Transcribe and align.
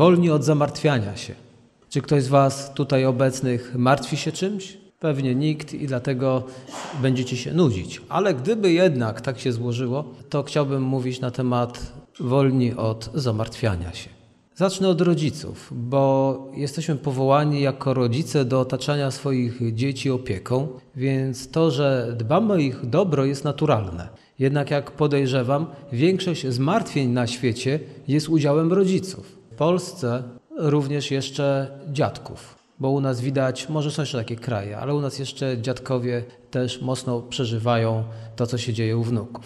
wolni 0.00 0.30
od 0.30 0.44
zamartwiania 0.44 1.16
się. 1.16 1.34
Czy 1.88 2.02
ktoś 2.02 2.22
z 2.22 2.28
Was 2.28 2.74
tutaj 2.74 3.04
obecnych 3.04 3.74
martwi 3.74 4.16
się 4.16 4.32
czymś? 4.32 4.78
Pewnie 5.00 5.34
nikt 5.34 5.74
i 5.74 5.86
dlatego 5.86 6.42
będziecie 7.02 7.36
się 7.36 7.52
nudzić. 7.54 8.02
Ale 8.08 8.34
gdyby 8.34 8.72
jednak 8.72 9.20
tak 9.20 9.40
się 9.40 9.52
złożyło, 9.52 10.04
to 10.28 10.42
chciałbym 10.42 10.82
mówić 10.82 11.20
na 11.20 11.30
temat 11.30 11.92
wolni 12.20 12.74
od 12.74 13.10
zamartwiania 13.14 13.92
się. 13.92 14.10
Zacznę 14.54 14.88
od 14.88 15.00
rodziców, 15.00 15.68
bo 15.72 16.38
jesteśmy 16.56 16.96
powołani 16.96 17.60
jako 17.60 17.94
rodzice 17.94 18.44
do 18.44 18.60
otaczania 18.60 19.10
swoich 19.10 19.74
dzieci 19.74 20.10
opieką, 20.10 20.68
więc 20.96 21.50
to, 21.50 21.70
że 21.70 22.14
dbamy 22.18 22.52
o 22.52 22.56
ich 22.56 22.86
dobro 22.86 23.24
jest 23.24 23.44
naturalne. 23.44 24.08
Jednak 24.38 24.70
jak 24.70 24.90
podejrzewam, 24.90 25.66
większość 25.92 26.46
zmartwień 26.46 27.10
na 27.10 27.26
świecie 27.26 27.80
jest 28.08 28.28
udziałem 28.28 28.72
rodziców. 28.72 29.39
Polsce 29.60 30.22
również 30.56 31.10
jeszcze 31.10 31.68
dziadków, 31.92 32.58
bo 32.78 32.90
u 32.90 33.00
nas 33.00 33.20
widać, 33.20 33.68
może 33.68 33.90
są 33.90 34.02
jeszcze 34.02 34.18
takie 34.18 34.36
kraje, 34.36 34.78
ale 34.78 34.94
u 34.94 35.00
nas 35.00 35.18
jeszcze 35.18 35.58
dziadkowie 35.62 36.24
też 36.50 36.80
mocno 36.82 37.20
przeżywają 37.20 38.04
to, 38.36 38.46
co 38.46 38.58
się 38.58 38.72
dzieje 38.72 38.96
u 38.96 39.02
wnuków. 39.02 39.44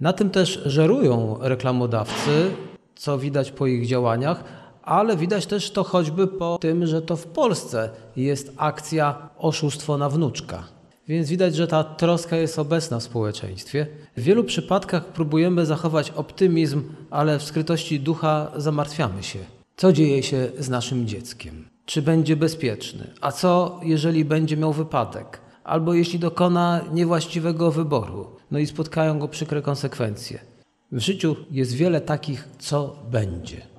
Na 0.00 0.12
tym 0.12 0.30
też 0.30 0.62
żerują 0.66 1.38
reklamodawcy, 1.40 2.50
co 2.94 3.18
widać 3.18 3.50
po 3.50 3.66
ich 3.66 3.86
działaniach, 3.86 4.44
ale 4.82 5.16
widać 5.16 5.46
też 5.46 5.70
to 5.70 5.84
choćby 5.84 6.26
po 6.26 6.58
tym, 6.58 6.86
że 6.86 7.02
to 7.02 7.16
w 7.16 7.26
Polsce 7.26 7.90
jest 8.16 8.52
akcja 8.56 9.28
oszustwo 9.38 9.98
na 9.98 10.08
wnuczka. 10.08 10.64
Więc 11.10 11.28
widać, 11.28 11.56
że 11.56 11.66
ta 11.66 11.84
troska 11.84 12.36
jest 12.36 12.58
obecna 12.58 12.98
w 12.98 13.02
społeczeństwie. 13.02 13.86
W 14.16 14.22
wielu 14.22 14.44
przypadkach 14.44 15.04
próbujemy 15.04 15.66
zachować 15.66 16.10
optymizm, 16.10 16.82
ale 17.10 17.38
w 17.38 17.42
skrytości 17.42 18.00
ducha 18.00 18.52
zamartwiamy 18.56 19.22
się. 19.22 19.38
Co 19.76 19.92
dzieje 19.92 20.22
się 20.22 20.48
z 20.58 20.68
naszym 20.68 21.06
dzieckiem? 21.06 21.68
Czy 21.86 22.02
będzie 22.02 22.36
bezpieczny? 22.36 23.06
A 23.20 23.32
co, 23.32 23.80
jeżeli 23.82 24.24
będzie 24.24 24.56
miał 24.56 24.72
wypadek? 24.72 25.40
Albo 25.64 25.94
jeśli 25.94 26.18
dokona 26.18 26.80
niewłaściwego 26.92 27.70
wyboru, 27.70 28.26
no 28.50 28.58
i 28.58 28.66
spotkają 28.66 29.18
go 29.18 29.28
przykre 29.28 29.62
konsekwencje. 29.62 30.38
W 30.92 31.00
życiu 31.00 31.36
jest 31.50 31.74
wiele 31.74 32.00
takich, 32.00 32.48
co 32.58 32.96
będzie. 33.10 33.69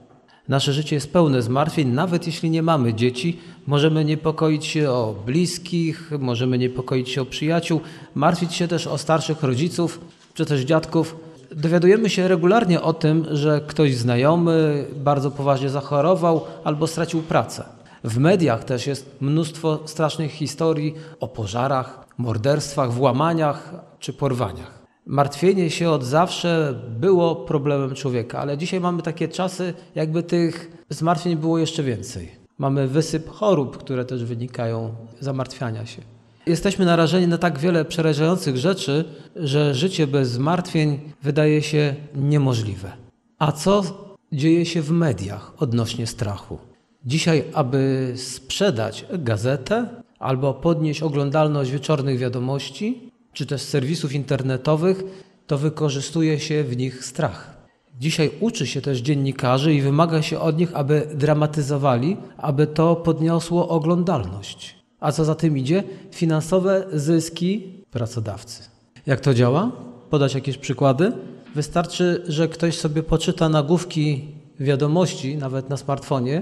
Nasze 0.51 0.73
życie 0.73 0.95
jest 0.95 1.13
pełne 1.13 1.41
zmartwień, 1.41 1.87
nawet 1.87 2.27
jeśli 2.27 2.49
nie 2.49 2.63
mamy 2.63 2.93
dzieci, 2.93 3.39
możemy 3.67 4.05
niepokoić 4.05 4.65
się 4.65 4.91
o 4.91 5.15
bliskich, 5.25 6.11
możemy 6.19 6.57
niepokoić 6.57 7.09
się 7.09 7.21
o 7.21 7.25
przyjaciół, 7.25 7.81
martwić 8.15 8.53
się 8.53 8.67
też 8.67 8.87
o 8.87 8.97
starszych 8.97 9.43
rodziców 9.43 9.99
czy 10.33 10.45
też 10.45 10.61
dziadków. 10.61 11.15
Dowiadujemy 11.55 12.09
się 12.09 12.27
regularnie 12.27 12.81
o 12.81 12.93
tym, 12.93 13.25
że 13.31 13.61
ktoś 13.67 13.95
znajomy 13.95 14.85
bardzo 14.95 15.31
poważnie 15.31 15.69
zachorował 15.69 16.41
albo 16.63 16.87
stracił 16.87 17.21
pracę. 17.21 17.63
W 18.03 18.17
mediach 18.17 18.63
też 18.63 18.87
jest 18.87 19.15
mnóstwo 19.21 19.79
strasznych 19.85 20.31
historii 20.31 20.93
o 21.19 21.27
pożarach, 21.27 22.05
morderstwach, 22.17 22.93
włamaniach 22.93 23.73
czy 23.99 24.13
porwaniach. 24.13 24.80
Martwienie 25.05 25.69
się 25.69 25.89
od 25.89 26.03
zawsze 26.03 26.79
było 26.99 27.35
problemem 27.35 27.95
człowieka, 27.95 28.39
ale 28.39 28.57
dzisiaj 28.57 28.79
mamy 28.79 29.01
takie 29.01 29.27
czasy, 29.27 29.73
jakby 29.95 30.23
tych 30.23 30.83
zmartwień 30.89 31.35
było 31.35 31.57
jeszcze 31.57 31.83
więcej. 31.83 32.31
Mamy 32.57 32.87
wysyp 32.87 33.29
chorób, 33.29 33.77
które 33.77 34.05
też 34.05 34.23
wynikają 34.23 34.95
z 35.19 35.25
zamartwiania 35.25 35.85
się. 35.85 36.01
Jesteśmy 36.45 36.85
narażeni 36.85 37.27
na 37.27 37.37
tak 37.37 37.59
wiele 37.59 37.85
przerażających 37.85 38.57
rzeczy, 38.57 39.05
że 39.35 39.75
życie 39.75 40.07
bez 40.07 40.31
zmartwień 40.31 40.99
wydaje 41.23 41.61
się 41.61 41.95
niemożliwe. 42.15 42.91
A 43.39 43.51
co 43.51 43.83
dzieje 44.31 44.65
się 44.65 44.81
w 44.81 44.91
mediach 44.91 45.53
odnośnie 45.57 46.07
strachu? 46.07 46.57
Dzisiaj, 47.05 47.43
aby 47.53 48.13
sprzedać 48.15 49.05
gazetę 49.19 49.89
albo 50.19 50.53
podnieść 50.53 51.01
oglądalność 51.01 51.71
wieczornych 51.71 52.17
wiadomości, 52.17 53.10
czy 53.33 53.45
też 53.45 53.61
serwisów 53.61 54.13
internetowych, 54.13 55.03
to 55.47 55.57
wykorzystuje 55.57 56.39
się 56.39 56.63
w 56.63 56.77
nich 56.77 57.05
strach. 57.05 57.61
Dzisiaj 57.99 58.31
uczy 58.39 58.67
się 58.67 58.81
też 58.81 58.99
dziennikarzy 58.99 59.73
i 59.73 59.81
wymaga 59.81 60.21
się 60.21 60.39
od 60.39 60.57
nich, 60.57 60.75
aby 60.75 61.07
dramatyzowali, 61.15 62.17
aby 62.37 62.67
to 62.67 62.95
podniosło 62.95 63.69
oglądalność. 63.69 64.75
A 64.99 65.11
co 65.11 65.25
za 65.25 65.35
tym 65.35 65.57
idzie? 65.57 65.83
Finansowe 66.11 66.85
zyski 66.93 67.83
pracodawcy. 67.91 68.63
Jak 69.05 69.19
to 69.19 69.33
działa? 69.33 69.71
Podać 70.09 70.35
jakieś 70.35 70.57
przykłady? 70.57 71.11
Wystarczy, 71.55 72.23
że 72.27 72.47
ktoś 72.47 72.77
sobie 72.77 73.03
poczyta 73.03 73.49
nagłówki 73.49 74.27
wiadomości, 74.59 75.37
nawet 75.37 75.69
na 75.69 75.77
smartfonie, 75.77 76.41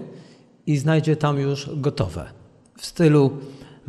i 0.67 0.77
znajdzie 0.77 1.15
tam 1.15 1.39
już 1.39 1.69
gotowe. 1.75 2.25
W 2.77 2.85
stylu 2.85 3.31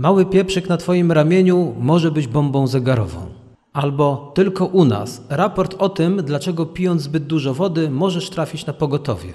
mały 0.00 0.26
pieprzyk 0.26 0.68
na 0.68 0.76
Twoim 0.76 1.12
ramieniu 1.12 1.74
może 1.78 2.10
być 2.10 2.26
bombą 2.26 2.66
zegarową. 2.66 3.26
Albo 3.72 4.32
tylko 4.34 4.66
u 4.66 4.84
nas 4.84 5.22
raport 5.28 5.74
o 5.78 5.88
tym, 5.88 6.22
dlaczego 6.24 6.66
pijąc 6.66 7.02
zbyt 7.02 7.26
dużo 7.26 7.54
wody 7.54 7.90
możesz 7.90 8.30
trafić 8.30 8.66
na 8.66 8.72
pogotowie. 8.72 9.32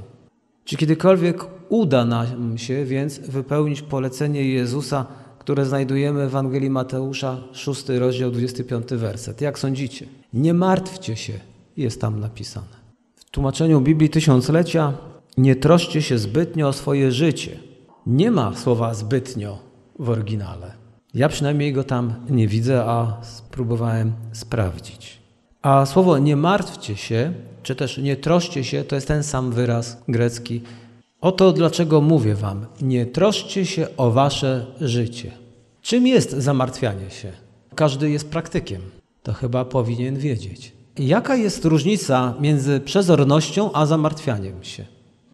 Czy 0.66 0.78
kiedykolwiek 0.78 1.46
uda 1.70 2.06
nam 2.06 2.58
się 2.58 2.86
więc 2.86 3.20
wypełnić 3.20 3.82
polecenie 3.82 4.44
Jezusa, 4.44 5.06
które 5.40 5.66
znajdujemy 5.66 6.20
w 6.20 6.28
Ewangelii 6.28 6.70
Mateusza, 6.70 7.38
6 7.52 7.90
rozdział, 7.90 8.32
25 8.32 8.88
werset? 8.92 9.42
Jak 9.42 9.60
sądzicie? 9.60 10.06
Nie 10.34 10.54
martwcie 10.54 11.16
się, 11.16 11.34
jest 11.78 12.02
tam 12.02 12.20
napisane. 12.20 12.78
W 13.16 13.26
tłumaczeniu 13.32 13.82
Biblii 13.82 14.10
Tysiąclecia 14.10 14.94
nie 15.38 15.56
troszcie 15.56 16.02
się 16.02 16.18
zbytnio 16.18 16.68
o 16.68 16.74
swoje 16.74 17.12
życie. 17.12 17.60
Nie 18.08 18.32
ma 18.32 18.56
słowa 18.56 18.94
zbytnio 18.94 19.58
w 20.00 20.10
oryginale. 20.10 20.87
Ja 21.18 21.30
przynajmniej 21.30 21.74
go 21.74 21.84
tam 21.84 22.14
nie 22.30 22.48
widzę, 22.48 22.84
a 22.86 23.18
spróbowałem 23.22 24.14
sprawdzić. 24.32 25.18
A 25.62 25.86
słowo 25.86 26.18
nie 26.18 26.36
martwcie 26.36 26.96
się, 26.96 27.34
czy 27.64 27.76
też 27.76 27.98
nie 27.98 28.16
troszcie 28.16 28.64
się, 28.64 28.84
to 28.84 28.96
jest 28.96 29.08
ten 29.08 29.24
sam 29.24 29.52
wyraz 29.52 30.04
grecki. 30.08 30.62
Oto 31.22 31.52
dlaczego 31.52 32.02
mówię 32.02 32.36
wam, 32.36 32.66
nie 32.82 33.06
troszcie 33.06 33.66
się 33.66 33.88
o 33.98 34.12
wasze 34.12 34.66
życie. 34.82 35.32
Czym 35.82 36.08
jest 36.08 36.32
zamartwianie 36.32 37.10
się? 37.10 37.32
Każdy 37.76 38.10
jest 38.10 38.30
praktykiem. 38.30 38.82
To 39.24 39.34
chyba 39.34 39.66
powinien 39.66 40.18
wiedzieć. 40.18 40.74
Jaka 41.00 41.36
jest 41.36 41.66
różnica 41.66 42.34
między 42.40 42.80
przezornością 42.80 43.72
a 43.74 43.86
zamartwianiem 43.86 44.64
się? 44.64 44.86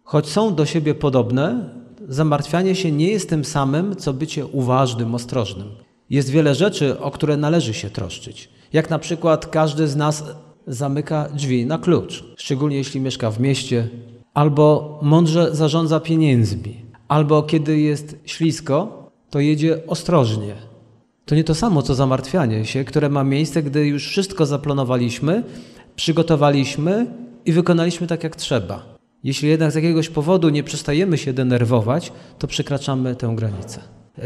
Choć 0.04 0.28
są 0.28 0.54
do 0.54 0.66
siebie 0.66 0.94
podobne, 0.94 1.70
zamartwianie 2.08 2.74
się 2.74 2.92
nie 2.92 3.08
jest 3.08 3.28
tym 3.28 3.44
samym, 3.44 3.96
co 3.96 4.12
bycie 4.12 4.46
uważnym, 4.46 5.14
ostrożnym. 5.14 5.68
Jest 6.10 6.30
wiele 6.30 6.54
rzeczy, 6.54 7.00
o 7.00 7.10
które 7.10 7.36
należy 7.36 7.74
się 7.74 7.90
troszczyć. 7.90 8.48
Jak 8.72 8.90
na 8.90 8.98
przykład 8.98 9.46
każdy 9.46 9.88
z 9.88 9.96
nas 9.96 10.24
zamyka 10.66 11.28
drzwi 11.28 11.66
na 11.66 11.78
klucz, 11.78 12.24
szczególnie 12.36 12.76
jeśli 12.76 13.00
mieszka 13.00 13.30
w 13.30 13.40
mieście, 13.40 13.88
albo 14.34 14.98
mądrze 15.02 15.54
zarządza 15.54 16.00
pieniędzmi, 16.00 16.84
albo 17.08 17.42
kiedy 17.42 17.78
jest 17.78 18.16
ślisko, 18.24 19.10
to 19.30 19.40
jedzie 19.40 19.86
ostrożnie. 19.86 20.54
To 21.24 21.34
nie 21.34 21.44
to 21.44 21.54
samo 21.54 21.82
co 21.82 21.94
zamartwianie 21.94 22.64
się, 22.64 22.84
które 22.84 23.08
ma 23.08 23.24
miejsce, 23.24 23.62
gdy 23.62 23.86
już 23.86 24.08
wszystko 24.08 24.46
zaplanowaliśmy, 24.46 25.44
przygotowaliśmy 25.96 27.06
i 27.44 27.52
wykonaliśmy 27.52 28.06
tak 28.06 28.24
jak 28.24 28.36
trzeba. 28.36 28.93
Jeśli 29.24 29.48
jednak 29.48 29.72
z 29.72 29.74
jakiegoś 29.74 30.08
powodu 30.08 30.48
nie 30.48 30.62
przestajemy 30.62 31.18
się 31.18 31.32
denerwować, 31.32 32.12
to 32.38 32.46
przekraczamy 32.46 33.16
tę 33.16 33.32
granicę. 33.36 33.80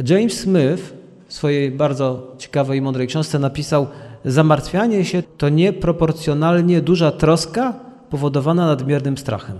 James 0.08 0.40
Smith 0.40 0.94
w 1.28 1.34
swojej 1.34 1.70
bardzo 1.70 2.34
ciekawej 2.38 2.78
i 2.78 2.82
mądrej 2.82 3.06
książce 3.06 3.38
napisał: 3.38 3.86
Zamartwianie 4.24 5.04
się 5.04 5.22
to 5.22 5.48
nieproporcjonalnie 5.48 6.80
duża 6.80 7.10
troska 7.10 7.80
powodowana 8.10 8.66
nadmiernym 8.66 9.18
strachem. 9.18 9.56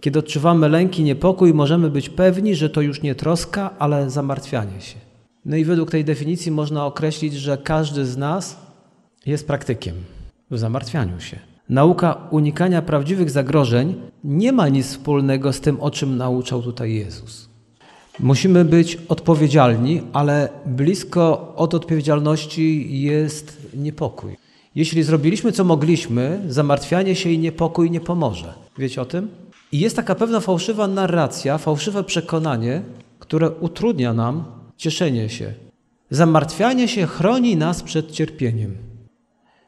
Kiedy 0.00 0.18
odczuwamy 0.18 0.68
lęk 0.68 0.98
i 0.98 1.02
niepokój, 1.02 1.54
możemy 1.54 1.90
być 1.90 2.08
pewni, 2.08 2.54
że 2.54 2.70
to 2.70 2.80
już 2.80 3.02
nie 3.02 3.14
troska, 3.14 3.70
ale 3.78 4.10
zamartwianie 4.10 4.80
się. 4.80 4.96
No 5.44 5.56
i 5.56 5.64
według 5.64 5.90
tej 5.90 6.04
definicji 6.04 6.52
można 6.52 6.86
określić, 6.86 7.34
że 7.34 7.58
każdy 7.58 8.06
z 8.06 8.16
nas 8.16 8.56
jest 9.26 9.46
praktykiem 9.46 9.94
w 10.50 10.58
zamartwianiu 10.58 11.20
się. 11.20 11.49
Nauka 11.70 12.28
unikania 12.30 12.82
prawdziwych 12.82 13.30
zagrożeń 13.30 13.94
nie 14.24 14.52
ma 14.52 14.68
nic 14.68 14.86
wspólnego 14.86 15.52
z 15.52 15.60
tym, 15.60 15.80
o 15.80 15.90
czym 15.90 16.16
nauczał 16.16 16.62
tutaj 16.62 16.94
Jezus. 16.94 17.48
Musimy 18.20 18.64
być 18.64 18.98
odpowiedzialni, 19.08 20.02
ale 20.12 20.48
blisko 20.66 21.54
od 21.56 21.74
odpowiedzialności 21.74 23.00
jest 23.02 23.66
niepokój. 23.74 24.36
Jeśli 24.74 25.02
zrobiliśmy 25.02 25.52
co 25.52 25.64
mogliśmy, 25.64 26.42
zamartwianie 26.48 27.14
się 27.14 27.30
i 27.30 27.38
niepokój 27.38 27.90
nie 27.90 28.00
pomoże. 28.00 28.54
Wiecie 28.78 29.02
o 29.02 29.04
tym? 29.04 29.28
I 29.72 29.80
jest 29.80 29.96
taka 29.96 30.14
pewna 30.14 30.40
fałszywa 30.40 30.88
narracja, 30.88 31.58
fałszywe 31.58 32.04
przekonanie, 32.04 32.82
które 33.18 33.50
utrudnia 33.50 34.14
nam 34.14 34.44
cieszenie 34.76 35.28
się. 35.28 35.54
Zamartwianie 36.10 36.88
się 36.88 37.06
chroni 37.06 37.56
nas 37.56 37.82
przed 37.82 38.10
cierpieniem. 38.10 38.76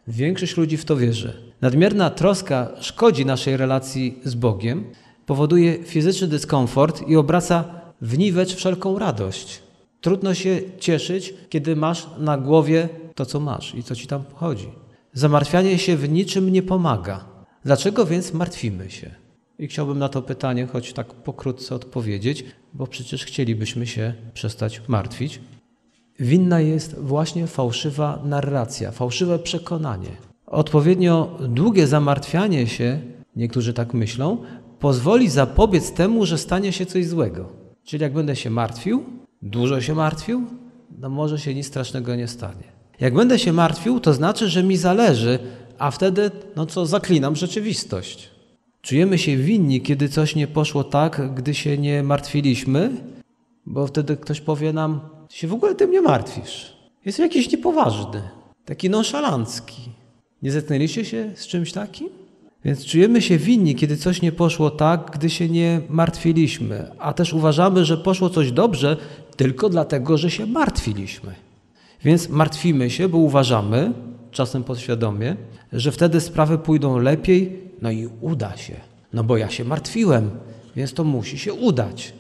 Większość 0.09 0.57
ludzi 0.57 0.77
w 0.77 0.85
to 0.85 0.97
wierzy. 0.97 1.52
Nadmierna 1.63 2.11
troska 2.11 2.69
szkodzi 2.81 3.27
naszej 3.27 3.57
relacji 3.57 4.19
z 4.25 4.35
Bogiem, 4.35 4.85
powoduje 5.27 5.85
fizyczny 5.85 6.29
dyskomfort 6.29 7.09
i 7.09 7.17
obraca 7.17 7.65
w 8.01 8.19
niwecz 8.19 8.55
wszelką 8.55 8.99
radość. 8.99 9.63
Trudno 10.01 10.35
się 10.35 10.61
cieszyć, 10.79 11.35
kiedy 11.49 11.77
masz 11.77 12.07
na 12.19 12.39
głowie 12.39 12.89
to, 13.15 13.27
co 13.27 13.41
masz 13.41 13.75
i 13.75 13.83
co 13.83 13.97
ci 13.97 14.07
tam 14.07 14.25
chodzi. 14.35 14.69
Zamartwianie 15.13 15.79
się 15.79 15.97
w 15.97 16.09
niczym 16.09 16.53
nie 16.53 16.63
pomaga. 16.63 17.25
Dlaczego 17.65 18.07
więc 18.07 18.33
martwimy 18.33 18.91
się? 18.91 19.11
I 19.59 19.69
chciałbym 19.69 19.99
na 19.99 20.09
to 20.09 20.23
pytanie 20.23 20.67
choć 20.67 20.93
tak 20.93 21.15
pokrótce 21.15 21.75
odpowiedzieć, 21.75 22.45
bo 22.75 22.87
przecież 22.87 23.25
chcielibyśmy 23.25 23.87
się 23.87 24.15
przestać 24.35 24.83
martwić. 24.89 25.41
Winna 26.21 26.61
jest 26.61 26.99
właśnie 26.99 27.47
fałszywa 27.47 28.23
narracja, 28.25 28.91
fałszywe 28.91 29.39
przekonanie. 29.39 30.32
Odpowiednio 30.53 31.39
długie 31.49 31.87
zamartwianie 31.87 32.67
się, 32.67 33.01
niektórzy 33.37 33.73
tak 33.73 33.95
myślą, 33.95 34.39
pozwoli 34.79 35.29
zapobiec 35.29 35.93
temu, 35.93 36.27
że 36.27 36.39
stanie 36.39 36.73
się 36.73 36.87
coś 36.87 37.07
złego. 37.07 37.49
Czyli 37.85 38.03
jak 38.03 38.13
będę 38.13 38.37
się 38.37 38.51
martwił, 38.51 39.05
dużo 39.43 39.81
się 39.81 39.95
martwił, 39.95 40.47
no 40.99 41.09
może 41.09 41.39
się 41.39 41.55
nic 41.55 41.67
strasznego 41.67 42.17
nie 42.17 42.29
stanie. 42.29 42.65
Jak 43.01 43.15
będę 43.15 43.39
się 43.39 43.53
martwił, 43.53 44.01
to 44.01 44.13
znaczy, 44.15 44.49
że 44.49 44.63
mi 44.63 44.77
zależy, 44.77 45.39
a 45.79 45.91
wtedy, 45.91 46.31
no 46.57 46.67
co, 46.67 46.87
zaklinam 46.87 47.37
rzeczywistość. 47.37 48.31
Czujemy 48.83 49.19
się 49.19 49.37
winni, 49.37 49.81
kiedy 49.81 50.09
coś 50.09 50.35
nie 50.35 50.47
poszło 50.47 50.85
tak, 50.85 51.35
gdy 51.35 51.55
się 51.55 51.79
nie 51.79 52.03
martwiliśmy, 52.03 52.91
bo 53.67 53.87
wtedy 53.87 54.17
ktoś 54.17 54.41
powie 54.41 54.73
nam, 54.73 55.01
się 55.31 55.49
w 55.49 55.53
ogóle 55.53 55.75
tym 55.75 55.91
nie 55.91 56.01
martwisz. 56.01 56.77
Jest 57.05 57.19
jakiś 57.19 57.53
niepoważny, 57.53 58.23
taki 58.65 58.91
nonszalancki. 58.91 60.02
Nie 60.43 60.53
zetknęliście 60.53 61.05
się 61.05 61.31
z 61.35 61.47
czymś 61.47 61.73
takim? 61.73 62.09
Więc 62.65 62.87
czujemy 62.87 63.23
się 63.23 63.39
winni, 63.39 63.75
kiedy 63.75 63.97
coś 63.97 64.23
nie 64.23 64.33
poszło 64.33 64.71
tak, 64.71 65.11
gdy 65.15 65.31
się 65.31 65.49
nie 65.49 65.81
martwiliśmy, 65.89 66.91
a 66.99 67.13
też 67.13 67.33
uważamy, 67.33 67.85
że 67.85 67.97
poszło 67.97 68.31
coś 68.31 68.53
dobrze 68.53 68.97
tylko 69.37 69.69
dlatego, 69.69 70.19
że 70.19 70.31
się 70.31 70.47
martwiliśmy. 70.47 71.35
Więc 72.05 72.29
martwimy 72.29 72.91
się, 72.91 73.09
bo 73.09 73.19
uważamy, 73.19 73.93
czasem 74.31 74.65
podświadomie, 74.65 75.37
że 75.73 75.93
wtedy 75.93 76.21
sprawy 76.21 76.59
pójdą 76.59 76.99
lepiej, 76.99 77.61
no 77.83 77.91
i 77.91 78.09
uda 78.21 78.57
się. 78.57 78.75
No 79.13 79.25
bo 79.25 79.37
ja 79.37 79.51
się 79.51 79.65
martwiłem, 79.65 80.31
więc 80.77 80.95
to 80.95 81.05
musi 81.05 81.39
się 81.39 81.55
udać. 81.55 82.13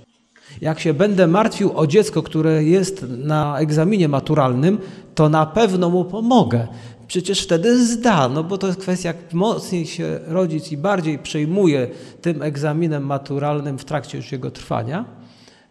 Jak 0.60 0.80
się 0.80 0.94
będę 0.94 1.26
martwił 1.26 1.78
o 1.78 1.86
dziecko, 1.86 2.22
które 2.22 2.64
jest 2.64 3.06
na 3.08 3.58
egzaminie 3.58 4.08
maturalnym, 4.08 4.78
to 5.14 5.28
na 5.28 5.46
pewno 5.46 5.90
mu 5.90 6.04
pomogę. 6.04 6.68
Przecież 7.12 7.42
wtedy 7.42 7.86
zda, 7.86 8.28
no 8.28 8.44
bo 8.44 8.58
to 8.58 8.66
jest 8.66 8.80
kwestia, 8.80 9.08
jak 9.08 9.32
mocniej 9.32 9.86
się 9.86 10.20
rodzic 10.26 10.72
i 10.72 10.76
bardziej 10.76 11.18
przejmuje 11.18 11.88
tym 12.20 12.42
egzaminem 12.42 13.06
maturalnym 13.06 13.78
w 13.78 13.84
trakcie 13.84 14.18
już 14.18 14.32
jego 14.32 14.50
trwania, 14.50 15.04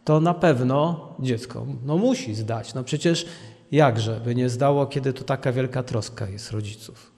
to 0.04 0.20
na 0.20 0.34
pewno 0.34 1.10
dziecko 1.20 1.66
no 1.86 1.98
musi 1.98 2.36
zdać. 2.36 2.74
No 2.74 2.84
przecież 2.84 3.26
jakże 3.72 4.22
by 4.26 4.36
nie 4.36 4.50
zdało, 4.50 4.86
kiedy 4.86 5.14
to 5.14 5.24
taka 5.24 5.52
wielka 5.52 5.84
troska 5.84 6.30
jest 6.30 6.52
rodziców. 6.52 7.12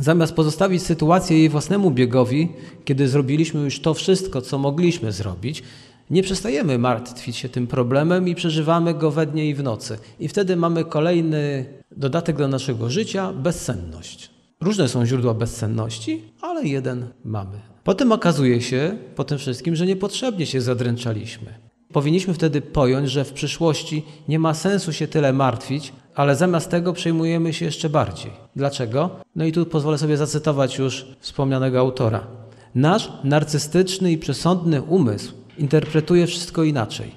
Zamiast 0.00 0.34
pozostawić 0.34 0.82
sytuację 0.82 1.38
jej 1.38 1.48
własnemu 1.48 1.90
biegowi, 1.90 2.52
kiedy 2.84 3.08
zrobiliśmy 3.08 3.60
już 3.60 3.80
to 3.80 3.94
wszystko, 3.94 4.42
co 4.42 4.58
mogliśmy 4.58 5.12
zrobić, 5.12 5.62
nie 6.10 6.22
przestajemy 6.22 6.78
martwić 6.78 7.36
się 7.36 7.48
tym 7.48 7.66
problemem 7.66 8.28
i 8.28 8.34
przeżywamy 8.34 8.94
go 8.94 9.10
we 9.10 9.26
dnie 9.26 9.48
i 9.48 9.54
w 9.54 9.62
nocy. 9.62 9.98
I 10.20 10.28
wtedy 10.28 10.56
mamy 10.56 10.84
kolejny 10.84 11.64
dodatek 11.96 12.36
do 12.36 12.48
naszego 12.48 12.90
życia 12.90 13.32
bezsenność. 13.32 14.30
Różne 14.60 14.88
są 14.88 15.06
źródła 15.06 15.34
bezsenności, 15.34 16.22
ale 16.40 16.64
jeden 16.64 17.06
mamy. 17.24 17.60
Potem 17.84 18.12
okazuje 18.12 18.60
się 18.60 18.96
po 19.16 19.24
tym 19.24 19.38
wszystkim, 19.38 19.76
że 19.76 19.86
niepotrzebnie 19.86 20.46
się 20.46 20.60
zadręczaliśmy. 20.60 21.54
Powinniśmy 21.92 22.34
wtedy 22.34 22.60
pojąć, 22.60 23.10
że 23.10 23.24
w 23.24 23.32
przyszłości 23.32 24.04
nie 24.28 24.38
ma 24.38 24.54
sensu 24.54 24.92
się 24.92 25.08
tyle 25.08 25.32
martwić, 25.32 25.92
ale 26.14 26.36
zamiast 26.36 26.70
tego 26.70 26.92
przejmujemy 26.92 27.52
się 27.52 27.64
jeszcze 27.64 27.88
bardziej. 27.88 28.30
Dlaczego? 28.56 29.10
No 29.36 29.44
i 29.44 29.52
tu 29.52 29.66
pozwolę 29.66 29.98
sobie 29.98 30.16
zacytować 30.16 30.78
już 30.78 31.06
wspomnianego 31.20 31.78
autora. 31.78 32.26
Nasz 32.74 33.12
narcystyczny 33.24 34.12
i 34.12 34.18
przesądny 34.18 34.82
umysł 34.82 35.39
interpretuje 35.60 36.26
wszystko 36.26 36.64
inaczej. 36.64 37.10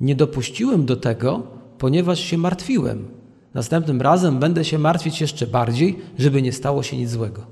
Nie 0.00 0.14
dopuściłem 0.14 0.86
do 0.86 0.96
tego, 0.96 1.42
ponieważ 1.78 2.20
się 2.20 2.38
martwiłem. 2.38 3.08
Następnym 3.54 4.02
razem 4.02 4.38
będę 4.38 4.64
się 4.64 4.78
martwić 4.78 5.20
jeszcze 5.20 5.46
bardziej, 5.46 5.98
żeby 6.18 6.42
nie 6.42 6.52
stało 6.52 6.82
się 6.82 6.96
nic 6.96 7.10
złego. 7.10 7.46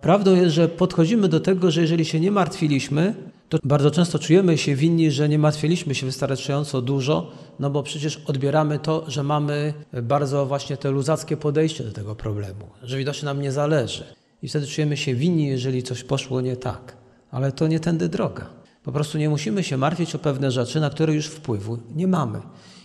Prawdą 0.00 0.34
jest, 0.34 0.54
że 0.54 0.68
podchodzimy 0.68 1.28
do 1.28 1.40
tego, 1.40 1.70
że 1.70 1.80
jeżeli 1.80 2.04
się 2.04 2.20
nie 2.20 2.30
martwiliśmy, 2.30 3.14
to 3.48 3.58
bardzo 3.64 3.90
często 3.90 4.18
czujemy 4.18 4.58
się 4.58 4.74
winni, 4.74 5.10
że 5.10 5.28
nie 5.28 5.38
martwiliśmy 5.38 5.94
się 5.94 6.06
wystarczająco 6.06 6.82
dużo, 6.82 7.30
no 7.58 7.70
bo 7.70 7.82
przecież 7.82 8.22
odbieramy 8.26 8.78
to, 8.78 9.04
że 9.08 9.22
mamy 9.22 9.74
bardzo 10.02 10.46
właśnie 10.46 10.76
te 10.76 10.90
luzackie 10.90 11.36
podejście 11.36 11.84
do 11.84 11.92
tego 11.92 12.14
problemu, 12.14 12.66
że 12.82 12.98
widocznie 12.98 13.26
nam 13.26 13.42
nie 13.42 13.52
zależy. 13.52 14.04
I 14.42 14.48
wtedy 14.48 14.66
czujemy 14.66 14.96
się 14.96 15.14
winni, 15.14 15.46
jeżeli 15.46 15.82
coś 15.82 16.04
poszło 16.04 16.40
nie 16.40 16.56
tak. 16.56 16.96
Ale 17.30 17.52
to 17.52 17.66
nie 17.66 17.80
tędy 17.80 18.08
droga. 18.08 18.46
Po 18.82 18.92
prostu 18.92 19.18
nie 19.18 19.28
musimy 19.28 19.62
się 19.62 19.76
martwić 19.76 20.14
o 20.14 20.18
pewne 20.18 20.50
rzeczy, 20.50 20.80
na 20.80 20.90
które 20.90 21.14
już 21.14 21.26
wpływu 21.26 21.78
nie 21.96 22.06
mamy. 22.06 22.40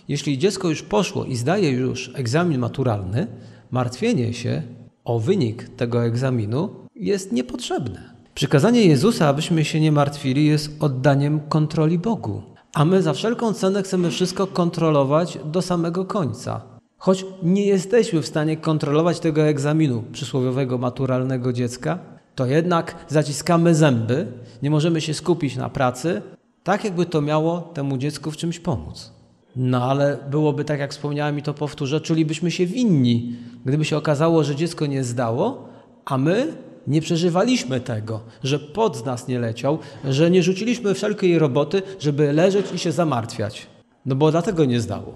Jeśli 0.08 0.38
dziecko 0.38 0.68
już 0.68 0.82
poszło 0.82 1.24
i 1.24 1.36
zdaje 1.36 1.70
już 1.70 2.10
egzamin 2.14 2.58
maturalny, 2.60 3.26
martwienie 3.70 4.32
się 4.32 4.62
o 5.04 5.18
wynik 5.18 5.68
tego 5.68 6.04
egzaminu 6.04 6.70
jest 6.96 7.32
niepotrzebne. 7.32 8.14
Przykazanie 8.34 8.84
Jezusa, 8.84 9.28
abyśmy 9.28 9.64
się 9.64 9.80
nie 9.80 9.92
martwili, 9.92 10.46
jest 10.46 10.76
oddaniem 10.80 11.40
kontroli 11.40 11.98
Bogu. 11.98 12.42
A 12.74 12.84
my 12.84 13.02
za 13.02 13.12
wszelką 13.12 13.52
cenę 13.52 13.82
chcemy 13.82 14.10
wszystko 14.10 14.46
kontrolować 14.46 15.38
do 15.44 15.62
samego 15.62 16.04
końca. 16.04 16.60
Choć 16.98 17.26
nie 17.42 17.66
jesteśmy 17.66 18.22
w 18.22 18.26
stanie 18.26 18.56
kontrolować 18.56 19.20
tego 19.20 19.42
egzaminu 19.42 20.04
przysłowiowego 20.12 20.78
maturalnego 20.78 21.52
dziecka, 21.52 21.98
to 22.34 22.46
jednak 22.46 23.04
zaciskamy 23.08 23.74
zęby, 23.74 24.26
nie 24.62 24.70
możemy 24.70 25.00
się 25.00 25.14
skupić 25.14 25.56
na 25.56 25.68
pracy, 25.68 26.22
tak 26.64 26.84
jakby 26.84 27.06
to 27.06 27.20
miało 27.20 27.60
temu 27.60 27.98
dziecku 27.98 28.30
w 28.30 28.36
czymś 28.36 28.58
pomóc. 28.58 29.12
No 29.56 29.82
ale 29.82 30.18
byłoby 30.30 30.64
tak, 30.64 30.80
jak 30.80 30.90
wspomniałem 30.90 31.38
i 31.38 31.42
to 31.42 31.54
powtórzę, 31.54 32.00
czulibyśmy 32.00 32.50
się 32.50 32.66
winni, 32.66 33.36
gdyby 33.64 33.84
się 33.84 33.96
okazało, 33.96 34.44
że 34.44 34.56
dziecko 34.56 34.86
nie 34.86 35.04
zdało, 35.04 35.68
a 36.04 36.18
my 36.18 36.52
nie 36.86 37.00
przeżywaliśmy 37.00 37.80
tego, 37.80 38.20
że 38.42 38.58
pod 38.58 39.06
nas 39.06 39.28
nie 39.28 39.38
leciał, 39.38 39.78
że 40.04 40.30
nie 40.30 40.42
rzuciliśmy 40.42 40.94
wszelkiej 40.94 41.38
roboty, 41.38 41.82
żeby 42.00 42.32
leżeć 42.32 42.66
i 42.74 42.78
się 42.78 42.92
zamartwiać. 42.92 43.66
No 44.06 44.14
bo 44.14 44.30
dlatego 44.30 44.64
nie 44.64 44.80
zdało. 44.80 45.14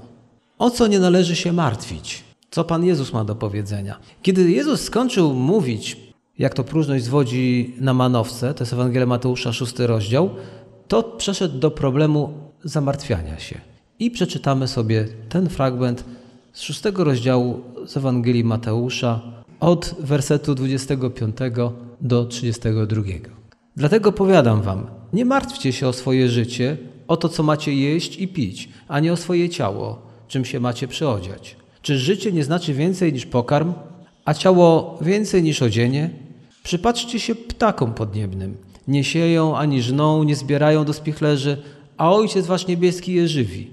O 0.58 0.70
co 0.70 0.86
nie 0.86 1.00
należy 1.00 1.36
się 1.36 1.52
martwić? 1.52 2.24
Co 2.50 2.64
Pan 2.64 2.84
Jezus 2.84 3.12
ma 3.12 3.24
do 3.24 3.34
powiedzenia? 3.34 3.98
Kiedy 4.22 4.50
Jezus 4.50 4.80
skończył 4.80 5.34
mówić 5.34 6.07
jak 6.38 6.54
to 6.54 6.64
próżność 6.64 7.04
zwodzi 7.04 7.74
na 7.80 7.94
manowce, 7.94 8.54
to 8.54 8.62
jest 8.64 8.72
Ewangelia 8.72 9.06
Mateusza, 9.06 9.52
szósty 9.52 9.86
rozdział, 9.86 10.30
to 10.88 11.02
przeszedł 11.02 11.58
do 11.58 11.70
problemu 11.70 12.32
zamartwiania 12.64 13.38
się. 13.38 13.60
I 13.98 14.10
przeczytamy 14.10 14.68
sobie 14.68 15.08
ten 15.28 15.48
fragment 15.48 16.04
z 16.52 16.62
szóstego 16.62 17.04
rozdziału 17.04 17.60
z 17.86 17.96
Ewangelii 17.96 18.44
Mateusza 18.44 19.20
od 19.60 19.94
wersetu 20.00 20.54
25 20.54 21.36
do 22.00 22.24
32. 22.24 23.02
Dlatego 23.76 24.12
powiadam 24.12 24.62
wam, 24.62 24.86
nie 25.12 25.24
martwcie 25.24 25.72
się 25.72 25.88
o 25.88 25.92
swoje 25.92 26.28
życie, 26.28 26.76
o 27.08 27.16
to, 27.16 27.28
co 27.28 27.42
macie 27.42 27.74
jeść 27.74 28.16
i 28.16 28.28
pić, 28.28 28.68
a 28.88 29.00
nie 29.00 29.12
o 29.12 29.16
swoje 29.16 29.48
ciało, 29.48 30.02
czym 30.28 30.44
się 30.44 30.60
macie 30.60 30.88
przyodziać. 30.88 31.56
Czy 31.82 31.98
życie 31.98 32.32
nie 32.32 32.44
znaczy 32.44 32.74
więcej 32.74 33.12
niż 33.12 33.26
pokarm, 33.26 33.72
a 34.24 34.34
ciało 34.34 34.98
więcej 35.00 35.42
niż 35.42 35.62
odzienie? 35.62 36.10
Przypatrzcie 36.68 37.20
się 37.20 37.34
ptakom 37.34 37.94
podniebnym. 37.94 38.56
Nie 38.88 39.04
sieją 39.04 39.56
ani 39.56 39.82
żną, 39.82 40.22
nie 40.22 40.36
zbierają 40.36 40.84
do 40.84 40.92
spichlerzy, 40.92 41.62
a 41.96 42.12
Ojciec 42.12 42.46
Wasz 42.46 42.66
Niebieski 42.66 43.12
je 43.12 43.28
żywi. 43.28 43.70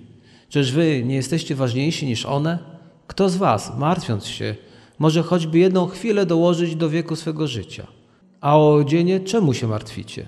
Czyż 0.50 0.72
Wy 0.72 1.04
nie 1.06 1.16
jesteście 1.16 1.56
ważniejsi 1.56 2.06
niż 2.06 2.26
one? 2.26 2.60
Kto 3.08 3.30
z 3.30 3.36
Was, 3.36 3.78
martwiąc 3.78 4.26
się, 4.26 4.56
może 5.00 5.24
choćby 5.24 5.60
jedną 5.60 5.88
chwilę 5.88 6.26
dołożyć 6.26 6.76
do 6.76 6.90
wieku 6.90 7.16
swego 7.16 7.48
życia? 7.48 7.88
A 8.42 8.58
o 8.58 8.74
odzienie 8.74 9.20
czemu 9.20 9.54
się 9.54 9.68
martwicie? 9.68 10.28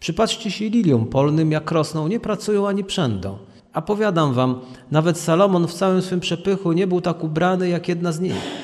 Przypatrzcie 0.00 0.50
się 0.50 0.68
liliom 0.68 1.06
polnym, 1.06 1.52
jak 1.52 1.70
rosną, 1.70 2.08
nie 2.08 2.20
pracują 2.20 2.68
ani 2.68 2.84
przędą. 2.84 3.38
A 3.72 3.82
powiadam 3.82 4.34
wam, 4.34 4.60
nawet 4.90 5.18
Salomon 5.18 5.66
w 5.66 5.74
całym 5.74 6.02
swym 6.02 6.20
przepychu 6.20 6.72
nie 6.72 6.86
był 6.86 7.00
tak 7.00 7.24
ubrany 7.24 7.68
jak 7.68 7.88
jedna 7.88 8.12
z 8.12 8.20
nich. 8.20 8.61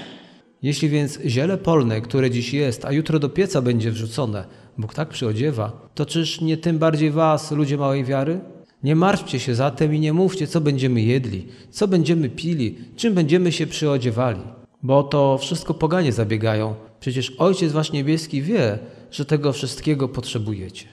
Jeśli 0.62 0.88
więc 0.88 1.20
ziele 1.26 1.58
polne, 1.58 2.00
które 2.00 2.30
dziś 2.30 2.54
jest, 2.54 2.84
a 2.84 2.92
jutro 2.92 3.18
do 3.18 3.28
pieca 3.28 3.62
będzie 3.62 3.90
wrzucone, 3.90 4.44
Bóg 4.78 4.94
tak 4.94 5.08
przyodziewa, 5.08 5.88
to 5.94 6.06
czyż 6.06 6.40
nie 6.40 6.56
tym 6.56 6.78
bardziej 6.78 7.10
was, 7.10 7.50
ludzie 7.50 7.76
małej 7.76 8.04
wiary? 8.04 8.40
Nie 8.82 8.96
martwcie 8.96 9.40
się 9.40 9.54
zatem 9.54 9.94
i 9.94 10.00
nie 10.00 10.12
mówcie, 10.12 10.46
co 10.46 10.60
będziemy 10.60 11.02
jedli, 11.02 11.46
co 11.70 11.88
będziemy 11.88 12.28
pili, 12.28 12.78
czym 12.96 13.14
będziemy 13.14 13.52
się 13.52 13.66
przyodziewali. 13.66 14.40
Bo 14.82 15.02
to 15.02 15.38
wszystko 15.38 15.74
poganie 15.74 16.12
zabiegają. 16.12 16.74
Przecież 17.00 17.30
Ojciec 17.38 17.72
Wasz 17.72 17.92
Niebieski 17.92 18.42
wie, 18.42 18.78
że 19.10 19.24
tego 19.24 19.52
wszystkiego 19.52 20.08
potrzebujecie. 20.08 20.86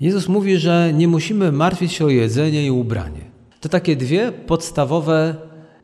Jezus 0.00 0.28
mówi, 0.28 0.56
że 0.56 0.92
nie 0.94 1.08
musimy 1.08 1.52
martwić 1.52 1.92
się 1.92 2.04
o 2.04 2.08
jedzenie 2.08 2.66
i 2.66 2.70
ubranie. 2.70 3.30
To 3.60 3.68
takie 3.68 3.96
dwie 3.96 4.32
podstawowe 4.32 5.34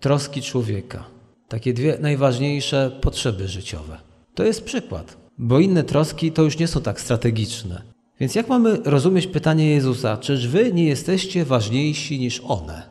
troski 0.01 0.43
człowieka, 0.43 1.05
takie 1.49 1.75
dwie 1.75 1.99
najważniejsze 2.01 2.91
potrzeby 3.01 3.49
życiowe. 3.49 3.99
To 4.35 4.45
jest 4.45 4.65
przykład, 4.65 5.17
bo 5.39 5.61
inne 5.61 5.85
troski 5.85 6.33
to 6.33 6.43
już 6.43 6.59
nie 6.59 6.69
są 6.69 6.81
tak 6.81 7.01
strategiczne. 7.01 7.83
Więc 8.21 8.35
jak 8.35 8.49
mamy 8.49 8.79
rozumieć 8.85 9.27
pytanie 9.27 9.71
Jezusa, 9.71 10.17
czyż 10.17 10.49
wy 10.49 10.73
nie 10.73 10.85
jesteście 10.85 11.45
ważniejsi 11.45 12.19
niż 12.19 12.43
one? 12.45 12.83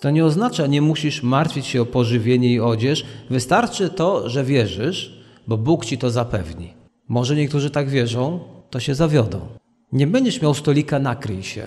To 0.00 0.10
nie 0.10 0.24
oznacza, 0.24 0.66
nie 0.66 0.82
musisz 0.82 1.22
martwić 1.22 1.66
się 1.66 1.82
o 1.82 1.86
pożywienie 1.86 2.52
i 2.52 2.60
odzież, 2.60 3.04
wystarczy 3.30 3.88
to, 3.88 4.28
że 4.28 4.44
wierzysz, 4.44 5.24
bo 5.46 5.56
Bóg 5.56 5.84
ci 5.84 5.98
to 5.98 6.10
zapewni. 6.10 6.74
Może 7.08 7.36
niektórzy 7.36 7.70
tak 7.70 7.88
wierzą, 7.88 8.40
to 8.70 8.80
się 8.80 8.94
zawiodą. 8.94 9.40
Nie 9.92 10.06
będziesz 10.06 10.42
miał 10.42 10.54
stolika 10.54 10.98
nakryj 10.98 11.42
się, 11.42 11.66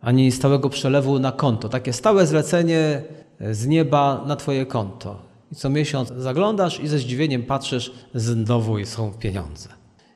ani 0.00 0.32
stałego 0.32 0.68
przelewu 0.68 1.18
na 1.18 1.32
konto. 1.32 1.68
Takie 1.68 1.92
stałe 1.92 2.26
zlecenie 2.26 3.02
z 3.50 3.66
nieba 3.66 4.24
na 4.26 4.36
twoje 4.36 4.66
konto. 4.66 5.31
I 5.52 5.54
co 5.54 5.70
miesiąc 5.70 6.12
zaglądasz 6.16 6.80
i 6.80 6.88
ze 6.88 6.98
zdziwieniem 6.98 7.42
patrzysz, 7.42 7.92
znowu 8.14 8.84
są 8.84 9.12
pieniądze. 9.12 9.68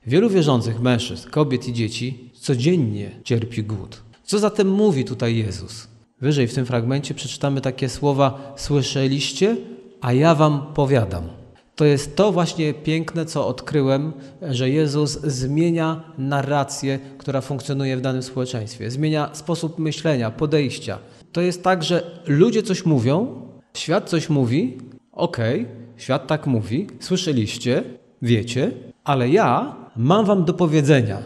Wielu 0.07 0.31
wierzących 0.31 0.81
mężczyzn, 0.81 1.31
kobiet 1.31 1.69
i 1.69 1.73
dzieci 1.73 2.31
codziennie 2.41 3.11
cierpi 3.25 3.63
głód. 3.63 4.03
Co 4.25 4.39
zatem 4.39 4.71
mówi 4.71 5.05
tutaj 5.05 5.37
Jezus? 5.37 5.89
Wyżej 6.21 6.49
w 6.49 6.55
tym 6.55 6.67
fragmencie 6.67 7.15
przeczytamy 7.15 7.61
takie 7.61 7.89
słowa: 7.89 8.55
Słyszeliście, 8.57 9.57
a 10.01 10.13
ja 10.13 10.35
wam 10.35 10.73
powiadam. 10.75 11.29
To 11.75 11.85
jest 11.85 12.17
to 12.17 12.33
właśnie 12.33 12.75
piękne, 12.75 13.27
co 13.27 13.47
odkryłem, 13.47 14.13
że 14.43 14.71
Jezus 14.71 15.11
zmienia 15.11 16.13
narrację, 16.19 16.99
która 17.19 17.41
funkcjonuje 17.41 17.97
w 17.97 18.01
danym 18.01 18.23
społeczeństwie. 18.23 18.91
Zmienia 18.91 19.31
sposób 19.33 19.79
myślenia, 19.79 20.31
podejścia. 20.31 20.99
To 21.33 21.41
jest 21.41 21.63
tak, 21.63 21.85
że 21.85 22.23
ludzie 22.27 22.63
coś 22.63 22.85
mówią, 22.85 23.43
świat 23.75 24.09
coś 24.11 24.29
mówi, 24.29 24.79
okej, 25.17 25.61
okay, 25.61 25.75
świat 25.97 26.27
tak 26.27 26.47
mówi, 26.47 26.87
słyszeliście, 27.01 27.83
wiecie, 28.23 28.71
ale 29.05 29.29
ja 29.29 29.77
mam 29.97 30.25
wam 30.25 30.45
do 30.45 30.55
powiedzenia. 30.55 31.19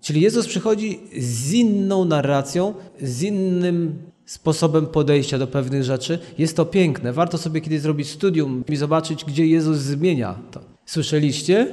Czyli 0.00 0.20
Jezus 0.20 0.46
przychodzi 0.46 1.00
z 1.18 1.52
inną 1.52 2.04
narracją, 2.04 2.74
z 3.00 3.22
innym 3.22 3.98
sposobem 4.24 4.86
podejścia 4.86 5.38
do 5.38 5.46
pewnych 5.46 5.84
rzeczy. 5.84 6.18
Jest 6.38 6.56
to 6.56 6.64
piękne. 6.64 7.12
Warto 7.12 7.38
sobie 7.38 7.60
kiedyś 7.60 7.80
zrobić 7.80 8.08
studium 8.08 8.64
i 8.68 8.76
zobaczyć, 8.76 9.24
gdzie 9.24 9.46
Jezus 9.46 9.76
zmienia 9.76 10.38
to. 10.50 10.60
Słyszeliście? 10.86 11.66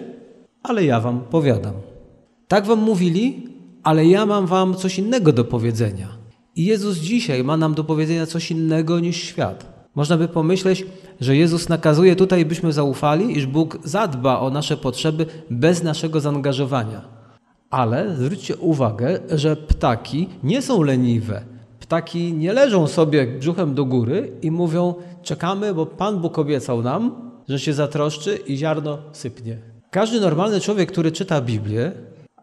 Ale 0.63 0.85
ja 0.85 0.99
wam 0.99 1.19
powiadam. 1.19 1.73
Tak 2.47 2.65
wam 2.65 2.79
mówili, 2.79 3.47
ale 3.83 4.05
ja 4.05 4.25
mam 4.25 4.47
wam 4.47 4.75
coś 4.75 4.99
innego 4.99 5.33
do 5.33 5.45
powiedzenia. 5.45 6.07
I 6.55 6.65
Jezus 6.65 6.97
dzisiaj 6.97 7.43
ma 7.43 7.57
nam 7.57 7.73
do 7.73 7.83
powiedzenia 7.83 8.25
coś 8.25 8.51
innego 8.51 8.99
niż 8.99 9.23
świat. 9.23 9.72
Można 9.95 10.17
by 10.17 10.27
pomyśleć, 10.27 10.85
że 11.21 11.35
Jezus 11.35 11.69
nakazuje 11.69 12.15
tutaj, 12.15 12.45
byśmy 12.45 12.73
zaufali, 12.73 13.37
iż 13.37 13.45
Bóg 13.45 13.77
zadba 13.83 14.39
o 14.39 14.49
nasze 14.49 14.77
potrzeby 14.77 15.25
bez 15.49 15.83
naszego 15.83 16.19
zaangażowania. 16.19 17.01
Ale 17.69 18.15
zwróćcie 18.15 18.57
uwagę, 18.57 19.19
że 19.29 19.55
ptaki 19.55 20.29
nie 20.43 20.61
są 20.61 20.81
leniwe. 20.81 21.41
Ptaki 21.79 22.33
nie 22.33 22.53
leżą 22.53 22.87
sobie 22.87 23.27
brzuchem 23.27 23.75
do 23.75 23.85
góry 23.85 24.31
i 24.41 24.51
mówią: 24.51 24.95
Czekamy, 25.23 25.73
bo 25.73 25.85
Pan 25.85 26.19
Bóg 26.19 26.39
obiecał 26.39 26.81
nam, 26.81 27.31
że 27.49 27.59
się 27.59 27.73
zatroszczy 27.73 28.35
i 28.35 28.57
ziarno 28.57 28.97
sypnie. 29.11 29.57
Każdy 29.91 30.19
normalny 30.19 30.59
człowiek, 30.59 30.91
który 30.91 31.11
czyta 31.11 31.41
Biblię, 31.41 31.91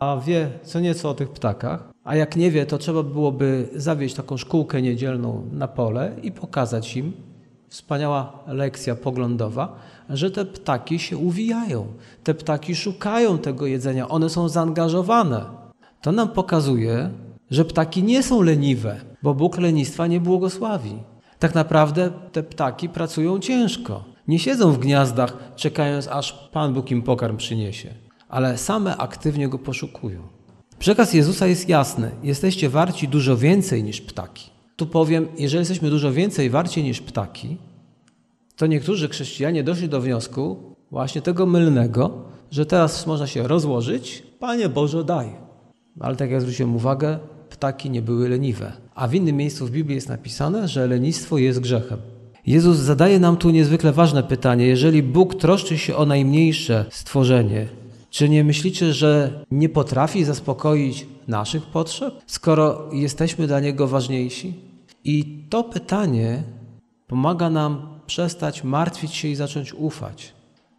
a 0.01 0.17
wie 0.27 0.51
co 0.63 0.81
nieco 0.81 1.11
o 1.11 1.15
tych 1.15 1.31
ptakach, 1.31 1.91
a 2.05 2.17
jak 2.17 2.37
nie 2.37 2.51
wie, 2.51 2.67
to 2.67 2.79
trzeba 2.79 3.03
byłoby 3.03 3.69
zawieźć 3.77 4.15
taką 4.15 4.37
szkółkę 4.37 4.83
niedzielną 4.83 5.49
na 5.53 5.69
pole 5.69 6.13
i 6.23 6.33
pokazać 6.33 6.97
im, 6.97 7.13
wspaniała 7.71 8.45
lekcja 8.47 8.95
poglądowa, 8.95 9.77
że 10.09 10.31
te 10.31 10.45
ptaki 10.45 10.99
się 10.99 11.17
uwijają. 11.17 11.87
Te 12.25 12.35
ptaki 12.35 12.75
szukają 12.75 13.39
tego 13.39 13.67
jedzenia, 13.67 14.09
one 14.09 14.31
są 14.31 14.49
zaangażowane. 14.49 15.45
To 16.03 16.13
nam 16.13 16.29
pokazuje, 16.29 17.11
że 17.51 17.65
ptaki 17.65 18.03
nie 18.03 18.23
są 18.23 18.43
leniwe, 18.43 19.01
bo 19.23 19.35
Bóg 19.35 19.59
lenistwa 19.59 20.07
nie 20.07 20.21
błogosławi. 20.21 20.99
Tak 21.39 21.55
naprawdę 21.55 22.11
te 22.33 22.43
ptaki 22.43 22.89
pracują 22.89 23.39
ciężko. 23.39 24.05
Nie 24.29 24.39
siedzą 24.39 24.73
w 24.73 24.79
gniazdach, 24.79 25.37
czekając, 25.57 26.09
aż 26.09 26.33
Pan 26.33 26.75
Bóg 26.75 26.91
im 26.91 27.03
pokarm 27.03 27.37
przyniesie, 27.37 27.95
ale 28.29 28.59
same 28.59 28.97
aktywnie 28.97 29.49
go 29.49 29.59
poszukują. 29.59 30.23
Przekaz 30.79 31.15
Jezusa 31.15 31.47
jest 31.47 31.69
jasny: 31.69 32.11
jesteście 32.23 32.69
warci 32.69 33.09
dużo 33.09 33.37
więcej 33.37 33.85
niż 33.85 34.01
ptaki. 34.01 34.50
Tu 34.81 34.87
powiem, 34.87 35.29
jeżeli 35.39 35.61
jesteśmy 35.61 35.91
dużo 35.91 36.13
więcej 36.13 36.51
warci 36.51 36.83
niż 36.83 37.01
ptaki, 37.01 37.57
to 38.57 38.67
niektórzy 38.67 39.09
chrześcijanie 39.09 39.65
doszli 39.65 39.89
do 39.89 40.01
wniosku 40.01 40.57
właśnie 40.91 41.23
tego 41.23 41.47
mylnego, 41.47 42.25
że 42.51 42.67
teraz 42.67 43.07
można 43.07 43.27
się 43.27 43.49
rozłożyć, 43.49 44.23
Panie 44.39 44.69
Boże 44.69 45.05
daj. 45.05 45.29
Ale 46.01 46.17
tak 46.17 46.31
jak 46.31 46.41
zwróciłem 46.41 46.77
uwagę, 46.77 47.19
ptaki 47.51 47.91
nie 47.91 48.03
były 48.03 48.29
leniwe. 48.29 48.73
A 48.95 49.09
w 49.09 49.15
innym 49.15 49.37
miejscu 49.37 49.67
w 49.67 49.71
Biblii 49.71 49.95
jest 49.95 50.09
napisane, 50.09 50.69
że 50.69 50.87
lenistwo 50.87 51.39
jest 51.39 51.61
grzechem. 51.61 51.99
Jezus 52.47 52.77
zadaje 52.77 53.21
nam 53.21 53.37
tu 53.37 53.51
niezwykle 53.51 53.93
ważne 53.93 54.23
pytanie. 54.23 54.67
Jeżeli 54.67 55.03
Bóg 55.03 55.35
troszczy 55.35 55.79
się 55.79 55.97
o 55.97 56.07
najmniejsze 56.07 56.85
stworzenie, 56.91 57.67
czy 58.11 58.29
nie 58.29 58.45
myślicie, 58.45 58.93
że 58.93 59.45
nie 59.51 59.69
potrafi 59.69 60.25
zaspokoić 60.25 61.07
naszych 61.29 61.67
potrzeb, 61.67 62.15
skoro 62.27 62.89
jesteśmy 62.93 63.47
dla 63.47 63.61
Niego 63.61 63.89
ważniejsi? 63.89 64.70
I 65.05 65.47
to 65.51 65.65
pytanie 65.65 66.43
pomaga 67.07 67.51
nam 67.51 68.01
przestać 68.07 68.65
martwić 68.65 69.15
się 69.15 69.29
i 69.29 69.35
zacząć 69.35 69.75
ufać. 69.75 70.35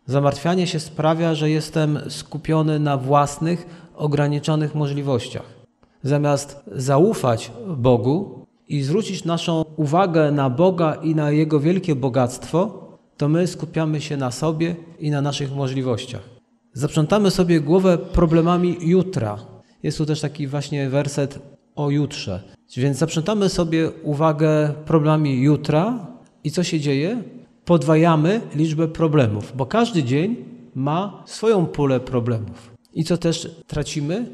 Zamartwianie 0.05 0.67
się 0.67 0.79
sprawia, 0.79 1.35
że 1.35 1.49
jestem 1.49 1.99
skupiony 2.09 2.79
na 2.79 2.97
własnych, 2.97 3.89
ograniczonych 3.95 4.75
możliwościach. 4.75 5.61
Zamiast 6.03 6.63
zaufać 6.71 7.51
Bogu 7.77 8.45
i 8.67 8.81
zwrócić 8.81 9.25
naszą 9.25 9.65
uwagę 9.77 10.31
na 10.31 10.49
Boga 10.49 10.93
i 10.93 11.15
na 11.15 11.31
Jego 11.31 11.59
wielkie 11.59 11.95
bogactwo, 11.95 12.87
to 13.17 13.29
my 13.29 13.47
skupiamy 13.47 14.01
się 14.01 14.17
na 14.17 14.31
sobie 14.31 14.75
i 14.99 15.11
na 15.11 15.21
naszych 15.21 15.55
możliwościach. 15.55 16.29
Zaprzątamy 16.73 17.31
sobie 17.31 17.61
głowę 17.61 17.97
problemami 17.97 18.77
jutra. 18.81 19.37
Jest 19.83 19.97
tu 19.97 20.05
też 20.05 20.21
taki 20.21 20.47
właśnie 20.47 20.89
werset 20.89 21.39
o 21.75 21.89
jutrze. 21.89 22.43
Więc 22.77 22.97
zaprzątamy 22.97 23.49
sobie 23.49 23.91
uwagę 24.03 24.73
problemami 24.85 25.41
jutra 25.41 26.07
i 26.43 26.51
co 26.51 26.63
się 26.63 26.79
dzieje? 26.79 27.23
Podwajamy 27.65 28.41
liczbę 28.55 28.87
problemów, 28.87 29.53
bo 29.55 29.65
każdy 29.65 30.03
dzień 30.03 30.35
ma 30.75 31.23
swoją 31.25 31.65
pulę 31.65 31.99
problemów. 31.99 32.71
I 32.93 33.03
co 33.03 33.17
też 33.17 33.55
tracimy? 33.67 34.25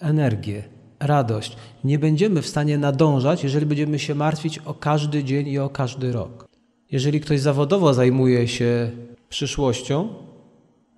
Energię, 0.00 0.62
radość. 1.00 1.56
Nie 1.84 1.98
będziemy 1.98 2.42
w 2.42 2.46
stanie 2.46 2.78
nadążać, 2.78 3.44
jeżeli 3.44 3.66
będziemy 3.66 3.98
się 3.98 4.14
martwić 4.14 4.58
o 4.58 4.74
każdy 4.74 5.24
dzień 5.24 5.48
i 5.48 5.58
o 5.58 5.68
każdy 5.68 6.12
rok. 6.12 6.48
Jeżeli 6.90 7.20
ktoś 7.20 7.40
zawodowo 7.40 7.94
zajmuje 7.94 8.48
się 8.48 8.90
przyszłością, 9.28 10.08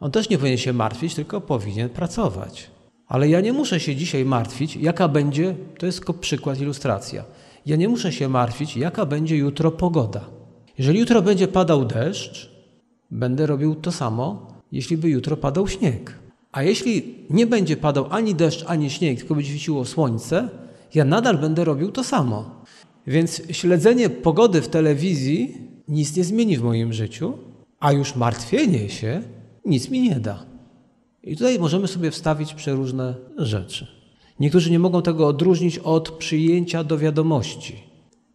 on 0.00 0.10
też 0.10 0.30
nie 0.30 0.38
powinien 0.38 0.58
się 0.58 0.72
martwić, 0.72 1.14
tylko 1.14 1.40
powinien 1.40 1.88
pracować. 1.88 2.70
Ale 3.08 3.28
ja 3.28 3.40
nie 3.40 3.52
muszę 3.52 3.80
się 3.80 3.96
dzisiaj 3.96 4.24
martwić, 4.24 4.76
jaka 4.76 5.08
będzie, 5.08 5.54
to 5.78 5.86
jest 5.86 5.98
tylko 5.98 6.14
przykład, 6.14 6.60
ilustracja. 6.60 7.24
Ja 7.66 7.76
nie 7.76 7.88
muszę 7.88 8.12
się 8.12 8.28
martwić, 8.28 8.76
jaka 8.76 9.06
będzie 9.06 9.36
jutro 9.36 9.70
pogoda. 9.70 10.24
Jeżeli 10.78 10.98
jutro 10.98 11.22
będzie 11.22 11.48
padał 11.48 11.84
deszcz, 11.84 12.50
będę 13.10 13.46
robił 13.46 13.74
to 13.74 13.92
samo, 13.92 14.46
jeśli 14.72 14.96
by 14.96 15.08
jutro 15.08 15.36
padał 15.36 15.68
śnieg. 15.68 16.18
A 16.52 16.62
jeśli 16.62 17.14
nie 17.30 17.46
będzie 17.46 17.76
padał 17.76 18.06
ani 18.10 18.34
deszcz, 18.34 18.64
ani 18.66 18.90
śnieg, 18.90 19.18
tylko 19.18 19.34
będzie 19.34 19.50
świeciło 19.50 19.84
słońce, 19.84 20.48
ja 20.94 21.04
nadal 21.04 21.38
będę 21.38 21.64
robił 21.64 21.92
to 21.92 22.04
samo. 22.04 22.64
Więc 23.06 23.42
śledzenie 23.50 24.10
pogody 24.10 24.62
w 24.62 24.68
telewizji 24.68 25.56
nic 25.88 26.16
nie 26.16 26.24
zmieni 26.24 26.56
w 26.56 26.62
moim 26.62 26.92
życiu, 26.92 27.38
a 27.80 27.92
już 27.92 28.16
martwienie 28.16 28.88
się 28.88 29.22
nic 29.64 29.90
mi 29.90 30.00
nie 30.00 30.20
da. 30.20 30.57
I 31.28 31.36
tutaj 31.36 31.58
możemy 31.58 31.88
sobie 31.88 32.10
wstawić 32.10 32.54
przeróżne 32.54 33.14
rzeczy. 33.36 33.86
Niektórzy 34.40 34.70
nie 34.70 34.78
mogą 34.78 35.02
tego 35.02 35.26
odróżnić 35.26 35.78
od 35.78 36.10
przyjęcia 36.10 36.84
do 36.84 36.98
wiadomości. 36.98 37.76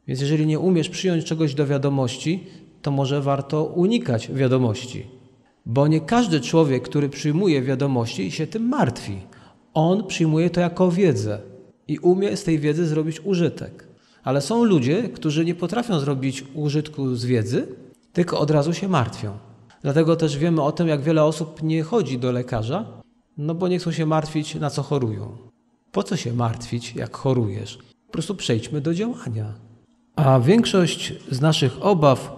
Więc 0.08 0.22
jeżeli 0.22 0.46
nie 0.46 0.60
umiesz 0.60 0.90
przyjąć 0.90 1.26
czegoś 1.26 1.54
do 1.54 1.68
wiadomości, 1.68 2.44
to 2.82 2.92
może 2.92 3.22
warto 3.22 3.64
unikać 3.64 4.32
wiadomości. 4.32 5.08
Bo 5.66 5.88
nie 5.88 6.02
każdy 6.02 6.42
człowiek, 6.42 6.84
który 6.84 7.10
przyjmuje 7.10 7.62
wiadomości, 7.62 8.32
się 8.32 8.48
tym 8.48 8.68
martwi. 8.68 9.18
On 9.74 10.08
przyjmuje 10.08 10.50
to 10.50 10.62
jako 10.62 10.92
wiedzę 10.92 11.40
i 11.88 12.00
umie 12.00 12.38
z 12.38 12.44
tej 12.44 12.60
wiedzy 12.60 12.88
zrobić 12.88 13.22
użytek. 13.24 13.88
Ale 14.24 14.42
są 14.42 14.64
ludzie, 14.64 15.04
którzy 15.04 15.46
nie 15.46 15.56
potrafią 15.56 16.00
zrobić 16.00 16.46
użytku 16.54 17.16
z 17.16 17.26
wiedzy, 17.26 17.68
tylko 18.14 18.40
od 18.40 18.52
razu 18.52 18.74
się 18.74 18.88
martwią. 18.88 19.53
Dlatego 19.84 20.16
też 20.16 20.38
wiemy 20.38 20.62
o 20.62 20.72
tym, 20.72 20.88
jak 20.88 21.02
wiele 21.02 21.24
osób 21.24 21.64
nie 21.64 21.84
chodzi 21.84 22.20
do 22.20 22.32
lekarza, 22.32 22.86
no 23.38 23.56
bo 23.56 23.68
nie 23.68 23.80
chcą 23.80 23.92
się 23.92 24.06
martwić, 24.06 24.56
na 24.56 24.70
co 24.70 24.84
chorują. 24.84 25.38
Po 25.92 26.04
co 26.04 26.18
się 26.18 26.34
martwić, 26.34 26.96
jak 26.96 27.18
chorujesz? 27.18 27.78
Po 28.08 28.14
prostu 28.14 28.36
przejdźmy 28.36 28.82
do 28.82 28.94
działania. 28.94 29.54
A 30.16 30.40
większość 30.40 31.14
z 31.32 31.42
naszych 31.42 31.86
obaw 31.86 32.32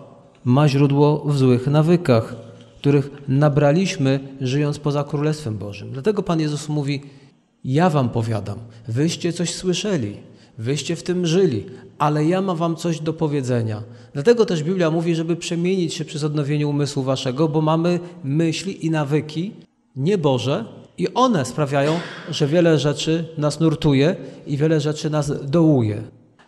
ma 0.44 0.68
źródło 0.68 1.24
w 1.26 1.38
złych 1.38 1.68
nawykach, 1.68 2.36
których 2.78 3.10
nabraliśmy 3.28 4.20
żyjąc 4.42 4.80
poza 4.80 5.04
Królestwem 5.04 5.58
Bożym. 5.58 5.92
Dlatego 5.92 6.24
Pan 6.24 6.40
Jezus 6.40 6.70
mówi: 6.70 7.02
Ja 7.64 7.90
wam 7.90 8.10
powiadam, 8.10 8.60
wyście 8.88 9.34
coś 9.34 9.54
słyszeli, 9.54 10.18
wyście 10.58 10.96
w 10.96 11.04
tym 11.04 11.26
żyli, 11.26 11.66
ale 11.98 12.26
ja 12.26 12.42
mam 12.42 12.58
wam 12.58 12.76
coś 12.76 13.00
do 13.00 13.14
powiedzenia. 13.14 13.84
Dlatego 14.14 14.46
też 14.46 14.64
Biblia 14.64 14.92
mówi, 14.92 15.16
żeby 15.16 15.36
przemienić 15.36 15.94
się 15.94 16.06
przez 16.06 16.24
odnowienie 16.24 16.68
umysłu 16.68 17.04
waszego, 17.04 17.48
bo 17.48 17.62
mamy 17.62 18.00
myśli 18.24 18.86
i 18.86 18.90
nawyki 18.92 19.52
nieboże 19.96 20.66
i 20.98 21.14
one 21.14 21.46
sprawiają, 21.46 22.00
że 22.30 22.48
wiele 22.48 22.80
rzeczy 22.80 23.28
nas 23.38 23.60
nurtuje 23.60 24.16
i 24.48 24.58
wiele 24.58 24.80
rzeczy 24.80 25.10
nas 25.10 25.50
dołuje. 25.50 26.04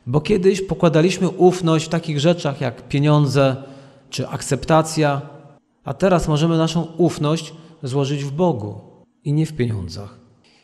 Bo 0.07 0.21
kiedyś 0.21 0.61
pokładaliśmy 0.61 1.29
ufność 1.29 1.85
w 1.85 1.89
takich 1.89 2.19
rzeczach 2.19 2.61
jak 2.61 2.87
pieniądze 2.87 3.55
czy 4.09 4.27
akceptacja, 4.27 5.21
a 5.83 5.93
teraz 5.93 6.27
możemy 6.27 6.57
naszą 6.57 6.87
ufność 6.97 7.53
złożyć 7.83 8.23
w 8.23 8.31
Bogu 8.31 8.81
i 9.23 9.33
nie 9.33 9.45
w 9.45 9.53
pieniądzach. 9.53 10.19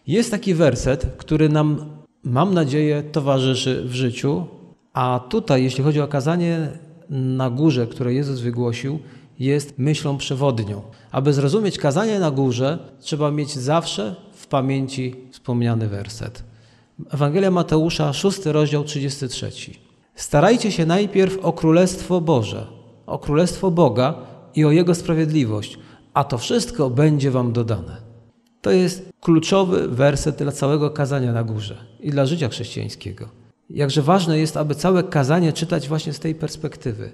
Jest 0.07 0.31
taki 0.31 0.53
werset, 0.53 1.05
który 1.17 1.49
nam, 1.49 1.85
mam 2.23 2.53
nadzieję, 2.53 3.03
towarzyszy 3.03 3.83
w 3.85 3.93
życiu, 3.93 4.45
a 4.93 5.19
tutaj, 5.29 5.63
jeśli 5.63 5.83
chodzi 5.83 6.01
o 6.01 6.07
kazanie 6.07 6.69
na 7.09 7.49
górze, 7.49 7.87
które 7.87 8.13
Jezus 8.13 8.39
wygłosił, 8.39 8.99
jest 9.39 9.79
myślą 9.79 10.17
przewodnią. 10.17 10.81
Aby 11.11 11.33
zrozumieć 11.33 11.77
kazanie 11.77 12.19
na 12.19 12.31
górze, 12.31 12.79
trzeba 12.99 13.31
mieć 13.31 13.55
zawsze 13.55 14.15
w 14.33 14.47
pamięci 14.47 15.15
wspomniany 15.31 15.87
werset. 15.87 16.43
Ewangelia 17.11 17.51
Mateusza, 17.51 18.13
6 18.13 18.45
rozdział 18.45 18.83
33. 18.83 19.51
Starajcie 20.15 20.71
się 20.71 20.85
najpierw 20.85 21.37
o 21.45 21.53
Królestwo 21.53 22.21
Boże, 22.21 22.67
o 23.05 23.19
Królestwo 23.19 23.71
Boga 23.71 24.15
i 24.55 24.65
o 24.65 24.71
Jego 24.71 24.95
sprawiedliwość, 24.95 25.79
a 26.13 26.23
to 26.23 26.37
wszystko 26.37 26.89
będzie 26.89 27.31
wam 27.31 27.53
dodane. 27.53 27.97
To 28.61 28.71
jest 28.71 29.09
kluczowy 29.21 29.87
werset 29.87 30.37
dla 30.37 30.51
całego 30.51 30.89
kazania 30.89 31.33
na 31.33 31.43
górze 31.43 31.77
i 31.99 32.11
dla 32.11 32.25
życia 32.25 32.49
chrześcijańskiego. 32.49 33.42
Jakże 33.69 34.01
ważne 34.01 34.39
jest, 34.39 34.57
aby 34.57 34.75
całe 34.75 35.03
kazanie 35.03 35.53
czytać 35.53 35.87
właśnie 35.87 36.13
z 36.13 36.19
tej 36.19 36.35
perspektywy. 36.35 37.11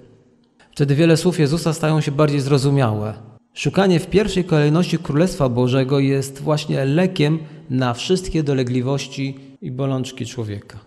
Wtedy 0.72 0.94
wiele 0.94 1.16
słów 1.16 1.38
Jezusa 1.38 1.72
stają 1.72 2.00
się 2.00 2.12
bardziej 2.12 2.40
zrozumiałe. 2.40 3.14
Szukanie 3.54 4.00
w 4.00 4.06
pierwszej 4.06 4.44
kolejności 4.44 4.98
Królestwa 4.98 5.48
Bożego 5.48 5.98
jest 5.98 6.40
właśnie 6.40 6.84
lekiem 6.84 7.38
na 7.70 7.94
wszystkie 7.94 8.42
dolegliwości 8.42 9.36
i 9.62 9.70
bolączki 9.70 10.26
człowieka. 10.26 10.78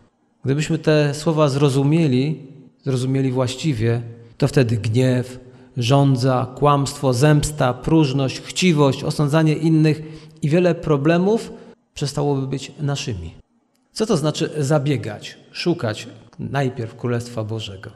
Gdybyśmy 0.45 0.77
te 0.77 1.13
słowa 1.13 1.49
zrozumieli, 1.49 2.47
zrozumieli 2.83 3.31
właściwie, 3.31 4.01
to 4.37 4.47
wtedy 4.47 4.77
gniew, 4.77 5.39
żądza, 5.77 6.47
kłamstwo, 6.55 7.13
zemsta, 7.13 7.73
próżność, 7.73 8.41
chciwość, 8.41 9.03
osądzanie 9.03 9.53
innych 9.53 10.01
i 10.41 10.49
wiele 10.49 10.75
problemów 10.75 11.51
przestałoby 11.93 12.47
być 12.47 12.71
naszymi. 12.81 13.42
Co 13.93 14.05
to 14.05 14.17
znaczy 14.17 14.49
zabiegać, 14.57 15.37
szukać 15.51 16.07
najpierw 16.39 16.95
Królestwa 16.95 17.43
Bożego? 17.43 17.89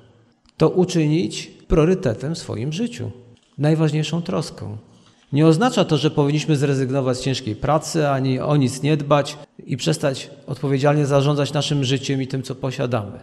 To 0.58 0.70
uczynić 0.70 1.52
priorytetem 1.68 2.36
w 2.36 2.38
swoim 2.38 2.74
życiu, 2.74 3.12
najważniejszą 3.58 4.22
troską. 4.22 4.78
Nie 5.34 5.48
oznacza 5.48 5.86
to, 5.86 5.98
że 5.98 6.12
powinniśmy 6.12 6.56
zrezygnować 6.56 7.18
z 7.18 7.22
ciężkiej 7.22 7.56
pracy, 7.56 8.10
ani 8.10 8.40
o 8.40 8.56
nic 8.56 8.82
nie 8.82 8.98
dbać 8.98 9.38
i 9.66 9.78
przestać 9.78 10.30
odpowiedzialnie 10.48 11.06
zarządzać 11.06 11.54
naszym 11.54 11.84
życiem 11.84 12.22
i 12.22 12.28
tym, 12.28 12.44
co 12.44 12.56
posiadamy. 12.56 13.20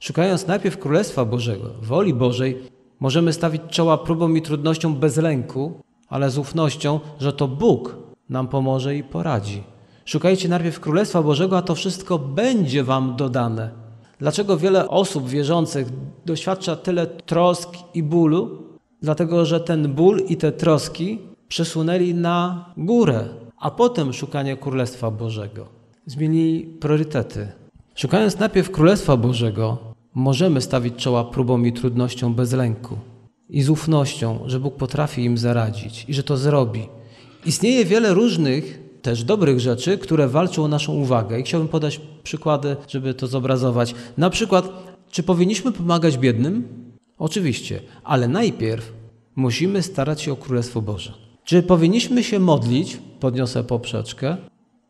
Szukając 0.00 0.46
najpierw 0.46 0.78
Królestwa 0.78 1.24
Bożego, 1.24 1.70
woli 1.82 2.14
Bożej, 2.14 2.62
możemy 3.00 3.32
stawić 3.32 3.62
czoła 3.70 3.98
próbom 3.98 4.36
i 4.36 4.42
trudnościom 4.42 5.00
bez 5.00 5.16
lęku, 5.16 5.80
ale 6.08 6.30
z 6.30 6.38
ufnością, 6.38 7.00
że 7.20 7.32
to 7.32 7.48
Bóg 7.48 7.96
nam 8.28 8.48
pomoże 8.48 8.96
i 8.96 9.04
poradzi. 9.04 9.62
Szukajcie 10.08 10.48
najpierw 10.48 10.80
Królestwa 10.80 11.22
Bożego, 11.22 11.56
a 11.56 11.62
to 11.62 11.74
wszystko 11.74 12.18
będzie 12.18 12.84
Wam 12.84 13.16
dodane. 13.16 13.70
Dlaczego 14.18 14.56
wiele 14.56 14.88
osób 14.88 15.28
wierzących 15.28 15.88
doświadcza 16.26 16.76
tyle 16.76 17.06
trosk 17.06 17.70
i 17.94 18.02
bólu? 18.02 18.62
Dlatego, 19.02 19.46
że 19.46 19.60
ten 19.60 19.94
ból 19.94 20.22
i 20.28 20.36
te 20.36 20.52
troski 20.52 21.18
przesunęli 21.48 22.14
na 22.14 22.64
górę, 22.76 23.24
a 23.58 23.70
potem 23.70 24.12
szukanie 24.12 24.56
Królestwa 24.56 25.10
Bożego. 25.10 25.66
Zmienili 26.06 26.66
priorytety. 26.80 27.48
Szukając 27.94 28.38
najpierw 28.38 28.70
Królestwa 28.70 29.16
Bożego, 29.16 29.78
możemy 30.14 30.60
stawić 30.60 30.94
czoła 30.96 31.24
próbom 31.24 31.66
i 31.66 31.72
trudnościom 31.72 32.34
bez 32.34 32.52
lęku 32.52 32.96
i 33.48 33.62
z 33.62 33.70
ufnością, 33.70 34.38
że 34.46 34.60
Bóg 34.60 34.76
potrafi 34.76 35.24
im 35.24 35.38
zaradzić 35.38 36.04
i 36.08 36.14
że 36.14 36.22
to 36.22 36.36
zrobi. 36.36 36.88
Istnieje 37.46 37.84
wiele 37.84 38.14
różnych 38.14 38.87
też 39.08 39.24
dobrych 39.24 39.60
rzeczy, 39.60 39.98
które 39.98 40.28
walczą 40.28 40.64
o 40.64 40.68
naszą 40.68 40.92
uwagę. 40.92 41.40
I 41.40 41.42
chciałbym 41.42 41.68
podać 41.68 42.00
przykłady, 42.22 42.76
żeby 42.88 43.14
to 43.14 43.26
zobrazować. 43.26 43.94
Na 44.18 44.30
przykład, 44.30 44.68
czy 45.10 45.22
powinniśmy 45.22 45.72
pomagać 45.72 46.18
biednym? 46.18 46.68
Oczywiście, 47.18 47.80
ale 48.04 48.28
najpierw 48.28 48.92
musimy 49.36 49.82
starać 49.82 50.22
się 50.22 50.32
o 50.32 50.36
Królestwo 50.36 50.82
Boże. 50.82 51.12
Czy 51.44 51.62
powinniśmy 51.62 52.24
się 52.24 52.38
modlić, 52.38 52.98
podniosę 53.20 53.64
poprzeczkę, 53.64 54.36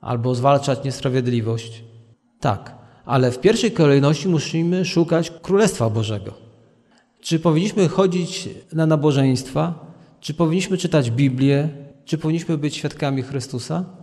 albo 0.00 0.34
zwalczać 0.34 0.84
niesprawiedliwość? 0.84 1.84
Tak, 2.40 2.74
ale 3.04 3.30
w 3.30 3.38
pierwszej 3.38 3.72
kolejności 3.72 4.28
musimy 4.28 4.84
szukać 4.84 5.32
Królestwa 5.42 5.90
Bożego. 5.90 6.34
Czy 7.20 7.38
powinniśmy 7.38 7.88
chodzić 7.88 8.48
na 8.72 8.86
nabożeństwa? 8.86 9.86
Czy 10.20 10.34
powinniśmy 10.34 10.78
czytać 10.78 11.10
Biblię? 11.10 11.68
Czy 12.04 12.18
powinniśmy 12.18 12.58
być 12.58 12.76
świadkami 12.76 13.22
Chrystusa? 13.22 13.97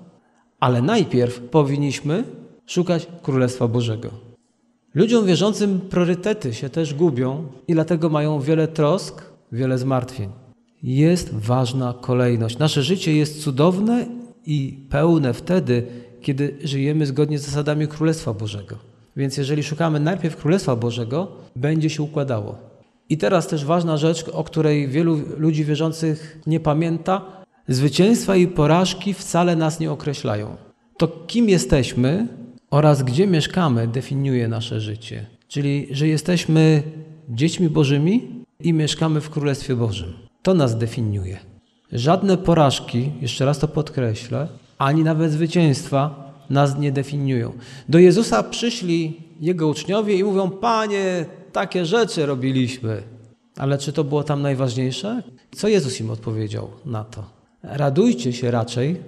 Ale 0.65 0.81
najpierw 0.81 1.39
powinniśmy 1.39 2.23
szukać 2.65 3.07
Królestwa 3.21 3.67
Bożego. 3.67 4.09
Ludziom 4.95 5.25
wierzącym 5.25 5.79
priorytety 5.79 6.53
się 6.53 6.69
też 6.69 6.93
gubią 6.93 7.43
i 7.67 7.73
dlatego 7.73 8.09
mają 8.09 8.39
wiele 8.39 8.67
trosk, 8.67 9.23
wiele 9.51 9.77
zmartwień. 9.77 10.29
Jest 10.83 11.33
ważna 11.33 11.93
kolejność. 12.01 12.57
Nasze 12.57 12.83
życie 12.83 13.15
jest 13.15 13.43
cudowne 13.43 14.05
i 14.45 14.79
pełne 14.89 15.33
wtedy, 15.33 15.87
kiedy 16.21 16.57
żyjemy 16.63 17.05
zgodnie 17.05 17.39
z 17.39 17.45
zasadami 17.45 17.87
Królestwa 17.87 18.33
Bożego. 18.33 18.75
Więc 19.15 19.37
jeżeli 19.37 19.63
szukamy 19.63 19.99
najpierw 19.99 20.37
Królestwa 20.37 20.75
Bożego, 20.75 21.27
będzie 21.55 21.89
się 21.89 22.03
układało. 22.03 22.57
I 23.09 23.17
teraz 23.17 23.47
też 23.47 23.65
ważna 23.65 23.97
rzecz, 23.97 24.29
o 24.29 24.43
której 24.43 24.87
wielu 24.87 25.17
ludzi 25.37 25.65
wierzących 25.65 26.39
nie 26.47 26.59
pamięta, 26.59 27.44
Zwycięstwa 27.67 28.35
i 28.35 28.47
porażki 28.47 29.13
wcale 29.13 29.55
nas 29.55 29.79
nie 29.79 29.91
określają. 29.91 30.55
To 30.97 31.07
kim 31.07 31.49
jesteśmy 31.49 32.27
oraz 32.69 33.03
gdzie 33.03 33.27
mieszkamy 33.27 33.87
definiuje 33.87 34.47
nasze 34.47 34.81
życie. 34.81 35.25
Czyli, 35.47 35.87
że 35.91 36.07
jesteśmy 36.07 36.83
dziećmi 37.29 37.69
Bożymi 37.69 38.43
i 38.59 38.73
mieszkamy 38.73 39.21
w 39.21 39.29
Królestwie 39.29 39.75
Bożym. 39.75 40.13
To 40.41 40.53
nas 40.53 40.77
definiuje. 40.77 41.39
Żadne 41.91 42.37
porażki, 42.37 43.11
jeszcze 43.21 43.45
raz 43.45 43.59
to 43.59 43.67
podkreślę, 43.67 44.47
ani 44.77 45.03
nawet 45.03 45.31
zwycięstwa 45.31 46.33
nas 46.49 46.77
nie 46.79 46.91
definiują. 46.91 47.53
Do 47.89 47.99
Jezusa 47.99 48.43
przyszli 48.43 49.21
Jego 49.41 49.67
uczniowie 49.67 50.15
i 50.15 50.23
mówią, 50.23 50.49
Panie, 50.49 51.25
takie 51.51 51.85
rzeczy 51.85 52.25
robiliśmy. 52.25 53.03
Ale 53.57 53.77
czy 53.77 53.93
to 53.93 54.03
było 54.03 54.23
tam 54.23 54.41
najważniejsze? 54.41 55.23
Co 55.55 55.67
Jezus 55.67 55.99
im 55.99 56.09
odpowiedział 56.09 56.69
na 56.85 57.03
to? 57.03 57.35
Radujcie 57.67 58.33
się 58.33 58.51
raczej. 58.51 59.01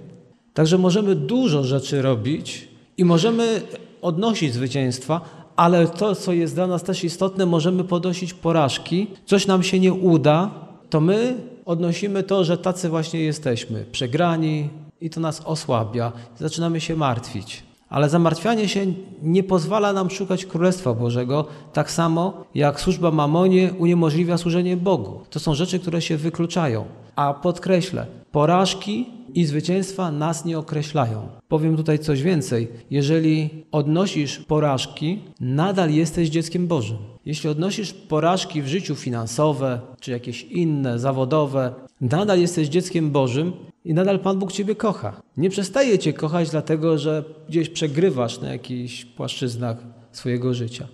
Także 0.54 0.78
możemy 0.78 1.14
dużo 1.14 1.64
rzeczy 1.64 2.02
robić 2.02 2.68
i 2.96 3.04
możemy 3.04 3.62
odnosić 4.02 4.54
zwycięstwa, 4.54 5.20
ale 5.56 5.86
to, 5.86 6.14
co 6.14 6.32
jest 6.32 6.54
dla 6.54 6.66
nas 6.66 6.82
też 6.82 7.04
istotne, 7.04 7.46
możemy 7.46 7.84
podnosić 7.84 8.34
porażki. 8.34 9.06
Coś 9.26 9.46
nam 9.46 9.62
się 9.62 9.80
nie 9.80 9.92
uda, 9.92 10.50
to 10.90 11.00
my 11.00 11.36
odnosimy 11.64 12.22
to, 12.22 12.44
że 12.44 12.58
tacy 12.58 12.88
właśnie 12.88 13.20
jesteśmy, 13.20 13.84
przegrani 13.92 14.68
i 15.00 15.10
to 15.10 15.20
nas 15.20 15.42
osłabia. 15.44 16.12
Zaczynamy 16.38 16.80
się 16.80 16.96
martwić. 16.96 17.62
Ale 17.88 18.08
zamartwianie 18.08 18.68
się 18.68 18.86
nie 19.22 19.42
pozwala 19.42 19.92
nam 19.92 20.10
szukać 20.10 20.46
Królestwa 20.46 20.94
Bożego, 20.94 21.46
tak 21.72 21.90
samo 21.90 22.44
jak 22.54 22.80
służba 22.80 23.10
mamonie 23.10 23.72
uniemożliwia 23.78 24.38
służenie 24.38 24.76
Bogu. 24.76 25.20
To 25.30 25.40
są 25.40 25.54
rzeczy, 25.54 25.78
które 25.78 26.02
się 26.02 26.16
wykluczają. 26.16 26.84
A 27.18 27.34
podkreślę, 27.34 28.06
porażki 28.32 29.06
i 29.34 29.44
zwycięstwa 29.44 30.12
nas 30.12 30.44
nie 30.44 30.58
określają. 30.58 31.28
Powiem 31.48 31.76
tutaj 31.76 31.98
coś 31.98 32.22
więcej. 32.22 32.68
Jeżeli 32.90 33.64
odnosisz 33.72 34.38
porażki, 34.38 35.18
nadal 35.40 35.90
jesteś 35.90 36.28
dzieckiem 36.28 36.66
Bożym. 36.66 36.96
Jeśli 37.26 37.50
odnosisz 37.50 37.92
porażki 37.92 38.62
w 38.62 38.66
życiu 38.66 38.94
finansowe, 38.94 39.80
czy 40.00 40.10
jakieś 40.10 40.42
inne, 40.42 40.98
zawodowe, 40.98 41.74
nadal 42.00 42.40
jesteś 42.40 42.68
dzieckiem 42.68 43.10
Bożym 43.10 43.52
i 43.84 43.94
nadal 43.94 44.18
Pan 44.18 44.38
Bóg 44.38 44.52
Ciebie 44.52 44.74
kocha. 44.74 45.22
Nie 45.36 45.50
przestaje 45.50 45.98
Cię 45.98 46.12
kochać 46.12 46.50
dlatego, 46.50 46.98
że 46.98 47.24
gdzieś 47.48 47.68
przegrywasz 47.68 48.40
na 48.40 48.52
jakichś 48.52 49.04
płaszczyznach 49.04 49.76
swojego 50.12 50.54
życia. 50.54 50.88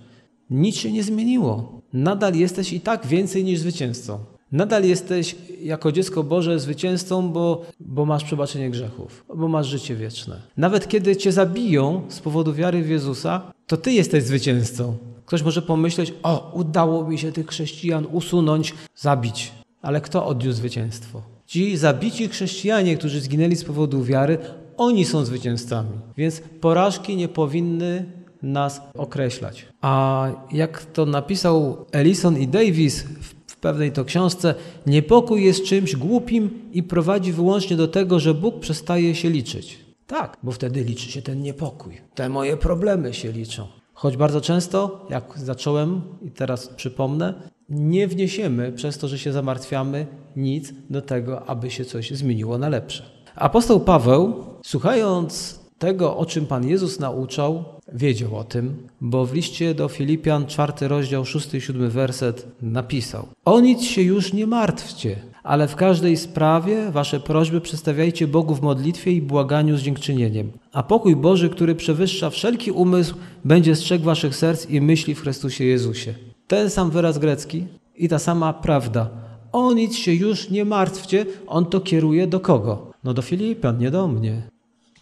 Nic 0.50 0.76
się 0.76 0.92
nie 0.92 1.02
zmieniło. 1.02 1.80
Nadal 1.92 2.34
jesteś 2.34 2.72
i 2.72 2.80
tak 2.80 3.06
więcej 3.06 3.44
niż 3.44 3.58
zwycięzcą. 3.60 4.33
Nadal 4.54 4.84
jesteś 4.84 5.36
jako 5.62 5.92
dziecko 5.92 6.22
Boże 6.22 6.60
zwycięzcą, 6.60 7.28
bo, 7.28 7.62
bo 7.80 8.04
masz 8.06 8.24
przebaczenie 8.24 8.70
grzechów, 8.70 9.24
bo 9.36 9.48
masz 9.48 9.66
życie 9.66 9.96
wieczne. 9.96 10.36
Nawet 10.56 10.88
kiedy 10.88 11.16
cię 11.16 11.32
zabiją 11.32 12.02
z 12.08 12.20
powodu 12.20 12.52
wiary 12.52 12.82
w 12.82 12.88
Jezusa, 12.88 13.52
to 13.66 13.76
ty 13.76 13.92
jesteś 13.92 14.24
zwycięzcą. 14.24 14.96
Ktoś 15.26 15.42
może 15.42 15.62
pomyśleć, 15.62 16.14
o, 16.22 16.52
udało 16.54 17.08
mi 17.08 17.18
się 17.18 17.32
tych 17.32 17.46
chrześcijan 17.46 18.06
usunąć, 18.12 18.74
zabić. 18.96 19.52
Ale 19.82 20.00
kto 20.00 20.26
odniósł 20.26 20.56
zwycięstwo? 20.56 21.22
Ci 21.46 21.76
zabici 21.76 22.28
chrześcijanie, 22.28 22.96
którzy 22.96 23.20
zginęli 23.20 23.56
z 23.56 23.64
powodu 23.64 24.04
wiary, 24.04 24.38
oni 24.76 25.04
są 25.04 25.24
zwycięzcami. 25.24 25.98
Więc 26.16 26.42
porażki 26.60 27.16
nie 27.16 27.28
powinny 27.28 28.04
nas 28.42 28.80
określać. 28.98 29.66
A 29.80 30.26
jak 30.52 30.84
to 30.84 31.06
napisał 31.06 31.86
Ellison 31.92 32.38
i 32.38 32.48
Davis 32.48 33.02
w 33.02 33.43
pewnej 33.64 33.92
to 33.92 34.04
książce, 34.04 34.54
niepokój 34.86 35.44
jest 35.44 35.64
czymś 35.64 35.96
głupim 35.96 36.50
i 36.72 36.82
prowadzi 36.82 37.32
wyłącznie 37.32 37.76
do 37.76 37.88
tego, 37.88 38.20
że 38.20 38.34
Bóg 38.34 38.60
przestaje 38.60 39.14
się 39.14 39.30
liczyć. 39.30 39.78
Tak, 40.06 40.36
bo 40.42 40.52
wtedy 40.52 40.84
liczy 40.84 41.12
się 41.12 41.22
ten 41.22 41.42
niepokój. 41.42 42.00
Te 42.14 42.28
moje 42.28 42.56
problemy 42.56 43.14
się 43.14 43.32
liczą. 43.32 43.66
Choć 43.94 44.16
bardzo 44.16 44.40
często, 44.40 45.06
jak 45.10 45.38
zacząłem 45.38 46.02
i 46.22 46.30
teraz 46.30 46.68
przypomnę, 46.68 47.34
nie 47.68 48.08
wniesiemy 48.08 48.72
przez 48.72 48.98
to, 48.98 49.08
że 49.08 49.18
się 49.18 49.32
zamartwiamy, 49.32 50.06
nic 50.36 50.72
do 50.90 51.02
tego, 51.02 51.48
aby 51.48 51.70
się 51.70 51.84
coś 51.84 52.10
zmieniło 52.10 52.58
na 52.58 52.68
lepsze. 52.68 53.02
Apostoł 53.34 53.80
Paweł, 53.80 54.44
słuchając 54.64 55.63
tego, 55.78 56.16
o 56.16 56.26
czym 56.26 56.46
Pan 56.46 56.68
Jezus 56.68 57.00
nauczał, 57.00 57.64
wiedział 57.92 58.36
o 58.36 58.44
tym, 58.44 58.88
bo 59.00 59.26
w 59.26 59.34
liście 59.34 59.74
do 59.74 59.88
Filipian, 59.88 60.46
czwarty 60.46 60.88
rozdział, 60.88 61.24
szósty 61.24 61.56
i 61.56 61.60
siódmy 61.60 61.88
werset 61.88 62.46
napisał: 62.62 63.26
O 63.44 63.60
nic 63.60 63.82
się 63.82 64.02
już 64.02 64.32
nie 64.32 64.46
martwcie, 64.46 65.16
ale 65.42 65.68
w 65.68 65.76
każdej 65.76 66.16
sprawie 66.16 66.90
wasze 66.90 67.20
prośby 67.20 67.60
przedstawiajcie 67.60 68.26
Bogu 68.26 68.54
w 68.54 68.62
modlitwie 68.62 69.12
i 69.12 69.22
błaganiu 69.22 69.76
z 69.76 69.82
dziękczynieniem. 69.82 70.52
A 70.72 70.82
pokój 70.82 71.16
Boży, 71.16 71.50
który 71.50 71.74
przewyższa 71.74 72.30
wszelki 72.30 72.70
umysł, 72.70 73.14
będzie 73.44 73.76
strzegł 73.76 74.04
waszych 74.04 74.36
serc 74.36 74.70
i 74.70 74.80
myśli 74.80 75.14
w 75.14 75.20
Chrystusie 75.20 75.64
Jezusie. 75.64 76.14
Ten 76.46 76.70
sam 76.70 76.90
wyraz 76.90 77.18
grecki 77.18 77.66
i 77.96 78.08
ta 78.08 78.18
sama 78.18 78.52
prawda. 78.52 79.10
O 79.52 79.72
nic 79.72 79.94
się 79.94 80.12
już 80.12 80.50
nie 80.50 80.64
martwcie, 80.64 81.26
on 81.46 81.66
to 81.66 81.80
kieruje 81.80 82.26
do 82.26 82.40
kogo? 82.40 82.90
No 83.04 83.14
do 83.14 83.22
Filipian, 83.22 83.78
nie 83.78 83.90
do 83.90 84.08
mnie. 84.08 84.53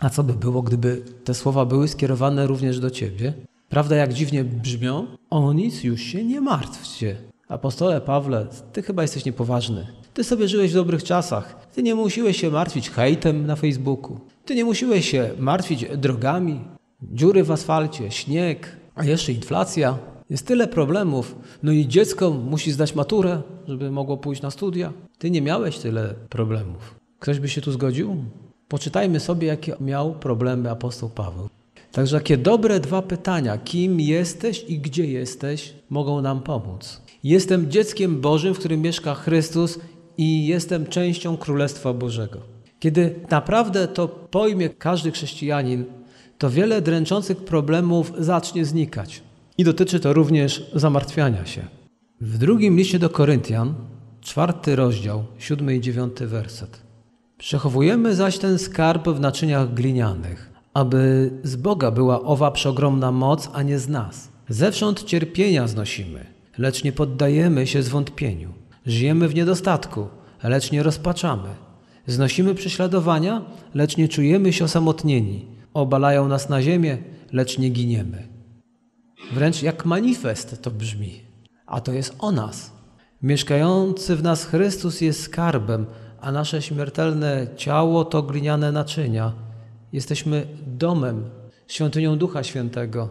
A 0.03 0.11
co 0.11 0.23
by 0.23 0.33
było, 0.33 0.63
gdyby 0.63 1.03
te 1.25 1.35
słowa 1.35 1.65
były 1.65 1.89
skierowane 1.89 2.47
również 2.47 2.81
do 2.81 2.91
ciebie? 2.91 3.33
Prawda, 3.69 3.97
jak 3.97 4.13
dziwnie 4.13 4.45
brzmią? 4.45 5.07
O 5.31 5.53
nic 5.53 5.85
już 5.85 6.01
się 6.01 6.25
nie 6.25 6.41
martwcie. 6.41 7.17
Apostole 7.49 8.01
Pawle, 8.01 8.47
ty 8.73 8.83
chyba 8.83 9.03
jesteś 9.03 9.25
niepoważny. 9.25 9.87
Ty 10.15 10.25
sobie 10.25 10.49
żyłeś 10.49 10.71
w 10.71 10.75
dobrych 10.75 11.05
czasach. 11.05 11.67
Ty 11.75 11.83
nie 11.83 11.95
musiłeś 11.95 12.41
się 12.41 12.51
martwić 12.51 12.91
hejtem 12.91 13.47
na 13.47 13.57
Facebooku. 13.57 14.21
Ty 14.45 14.55
nie 14.55 14.65
musiłeś 14.65 15.11
się 15.11 15.31
martwić 15.39 15.87
drogami, 15.97 16.61
dziury 17.03 17.45
w 17.45 17.51
asfalcie, 17.51 18.11
śnieg, 18.11 18.77
a 18.95 19.05
jeszcze 19.05 19.33
inflacja. 19.33 19.99
Jest 20.31 20.47
tyle 20.47 20.69
problemów. 20.69 21.37
No 21.63 21.73
i 21.73 21.89
dziecko 21.89 22.31
musi 22.31 22.73
zdać 22.73 22.95
maturę, 22.95 23.43
żeby 23.69 23.91
mogło 23.91 24.17
pójść 24.17 24.43
na 24.43 24.51
studia. 24.51 24.93
Ty 25.19 25.31
nie 25.31 25.43
miałeś 25.43 25.79
tyle 25.79 26.15
problemów. 26.29 26.95
Ktoś 27.19 27.41
by 27.41 27.49
się 27.49 27.61
tu 27.61 27.73
zgodził? 27.73 28.17
Poczytajmy 28.73 29.21
sobie, 29.21 29.49
jakie 29.49 29.77
miał 29.81 30.15
problemy 30.15 30.71
apostoł 30.71 31.09
Paweł. 31.09 31.49
Także 31.93 32.17
jakie 32.17 32.37
dobre 32.37 32.81
dwa 32.81 33.03
pytania, 33.03 33.59
kim 33.59 34.01
jesteś 34.01 34.65
i 34.69 34.79
gdzie 34.79 35.07
jesteś, 35.07 35.75
mogą 35.91 36.23
nam 36.23 36.43
pomóc. 36.43 37.01
Jestem 37.25 37.71
dzieckiem 37.71 38.21
Bożym, 38.21 38.55
w 38.55 38.59
którym 38.59 38.83
mieszka 38.83 39.15
Chrystus 39.15 39.79
i 40.19 40.47
jestem 40.47 40.87
częścią 40.87 41.37
Królestwa 41.37 41.93
Bożego. 41.93 42.39
Kiedy 42.79 43.15
naprawdę 43.31 43.89
to 43.89 44.09
pojmie 44.09 44.69
każdy 44.69 45.11
chrześcijanin, 45.11 45.85
to 46.39 46.51
wiele 46.51 46.83
dręczących 46.83 47.37
problemów 47.37 48.13
zacznie 48.19 48.65
znikać. 48.65 49.23
I 49.59 49.65
dotyczy 49.65 50.01
to 50.01 50.13
również 50.13 50.71
zamartwiania 50.75 51.47
się. 51.47 51.63
W 52.21 52.39
drugim 52.39 52.77
liście 52.77 52.99
do 52.99 53.11
Koryntian, 53.11 53.75
czwarty 54.21 54.77
rozdział, 54.77 55.25
siódmy 55.39 55.77
i 55.77 55.81
dziewiąty 55.81 56.27
werset. 56.27 56.82
Przechowujemy 57.43 58.15
zaś 58.15 58.39
ten 58.39 58.59
skarb 58.59 59.09
w 59.09 59.21
naczyniach 59.21 59.75
glinianych, 59.75 60.51
aby 60.75 61.31
z 61.43 61.57
Boga 61.57 61.91
była 61.91 62.23
owa 62.23 62.51
przeogromna 62.51 63.13
moc, 63.13 63.51
a 63.53 63.63
nie 63.63 63.79
z 63.79 63.89
nas. 63.89 64.29
Zewsząd 64.49 65.05
cierpienia 65.05 65.69
znosimy, 65.69 66.27
lecz 66.59 66.85
nie 66.85 66.93
poddajemy 66.93 67.67
się 67.67 67.83
zwątpieniu. 67.83 68.53
Żyjemy 68.87 69.29
w 69.29 69.35
niedostatku, 69.35 70.09
lecz 70.43 70.73
nie 70.73 70.83
rozpaczamy. 70.83 71.49
Znosimy 72.07 72.55
prześladowania, 72.55 73.43
lecz 73.75 73.97
nie 73.97 74.09
czujemy 74.09 74.53
się 74.53 74.65
osamotnieni. 74.65 75.47
Obalają 75.75 76.29
nas 76.29 76.49
na 76.49 76.63
ziemię, 76.63 76.99
lecz 77.33 77.59
nie 77.59 77.71
giniemy. 77.71 78.29
Wręcz 79.33 79.63
jak 79.63 79.85
manifest 79.85 80.63
to 80.63 80.71
brzmi, 80.71 81.21
a 81.67 81.81
to 81.81 81.93
jest 81.93 82.15
o 82.19 82.33
nas. 82.33 82.73
Mieszkający 83.23 84.17
w 84.17 84.23
nas 84.23 84.45
Chrystus 84.45 85.01
jest 85.01 85.23
skarbem, 85.23 85.87
a 86.23 86.33
nasze 86.33 86.63
śmiertelne 86.63 87.47
ciało 87.57 88.05
to 88.05 88.23
gliniane 88.23 88.73
naczynia. 88.73 89.33
Jesteśmy 89.93 90.47
domem, 90.67 91.31
świątynią 91.69 92.19
Ducha 92.19 92.43
Świętego 92.43 93.09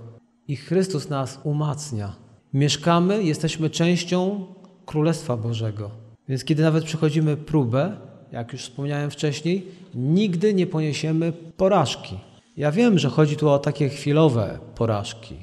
i 0.48 0.56
Chrystus 0.56 1.10
nas 1.10 1.40
umacnia. 1.44 2.16
Mieszkamy, 2.54 3.24
jesteśmy 3.24 3.70
częścią 3.70 4.46
Królestwa 4.86 5.38
Bożego. 5.38 5.92
Więc 6.30 6.44
kiedy 6.44 6.64
nawet 6.64 6.84
przechodzimy 6.84 7.38
próbę, 7.38 7.98
jak 8.32 8.54
już 8.54 8.62
wspomniałem 8.62 9.12
wcześniej, 9.12 9.68
nigdy 9.96 10.54
nie 10.54 10.68
poniesiemy 10.68 11.34
porażki. 11.58 12.20
Ja 12.58 12.72
wiem, 12.72 13.00
że 13.00 13.10
chodzi 13.10 13.36
tu 13.36 13.50
o 13.50 13.60
takie 13.60 13.90
chwilowe 13.90 14.60
porażki, 14.76 15.36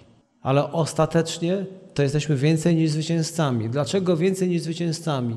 ale 0.42 0.72
ostatecznie 0.72 1.66
to 1.94 2.02
jesteśmy 2.02 2.36
więcej 2.36 2.76
niż 2.76 2.90
zwycięzcami. 2.90 3.68
Dlaczego 3.68 4.16
więcej 4.16 4.48
niż 4.48 4.62
zwycięzcami? 4.62 5.36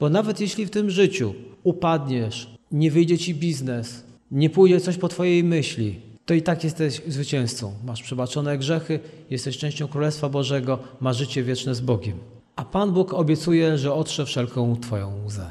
Bo 0.00 0.08
nawet 0.08 0.40
jeśli 0.40 0.66
w 0.66 0.70
tym 0.70 0.90
życiu 0.90 1.34
upadniesz, 1.62 2.54
nie 2.72 2.90
wyjdzie 2.90 3.18
ci 3.18 3.34
biznes, 3.34 4.04
nie 4.30 4.50
pójdzie 4.50 4.80
coś 4.80 4.96
po 4.96 5.08
twojej 5.08 5.44
myśli, 5.44 6.00
to 6.26 6.34
i 6.34 6.42
tak 6.42 6.64
jesteś 6.64 7.02
zwycięzcą. 7.08 7.72
Masz 7.84 8.02
przebaczone 8.02 8.58
grzechy, 8.58 9.00
jesteś 9.30 9.58
częścią 9.58 9.88
Królestwa 9.88 10.28
Bożego, 10.28 10.78
masz 11.00 11.16
życie 11.16 11.42
wieczne 11.42 11.74
z 11.74 11.80
Bogiem. 11.80 12.18
A 12.56 12.64
Pan 12.64 12.92
Bóg 12.92 13.14
obiecuje, 13.14 13.78
że 13.78 13.94
otrze 13.94 14.26
wszelką 14.26 14.76
twoją 14.76 15.24
łzę. 15.26 15.50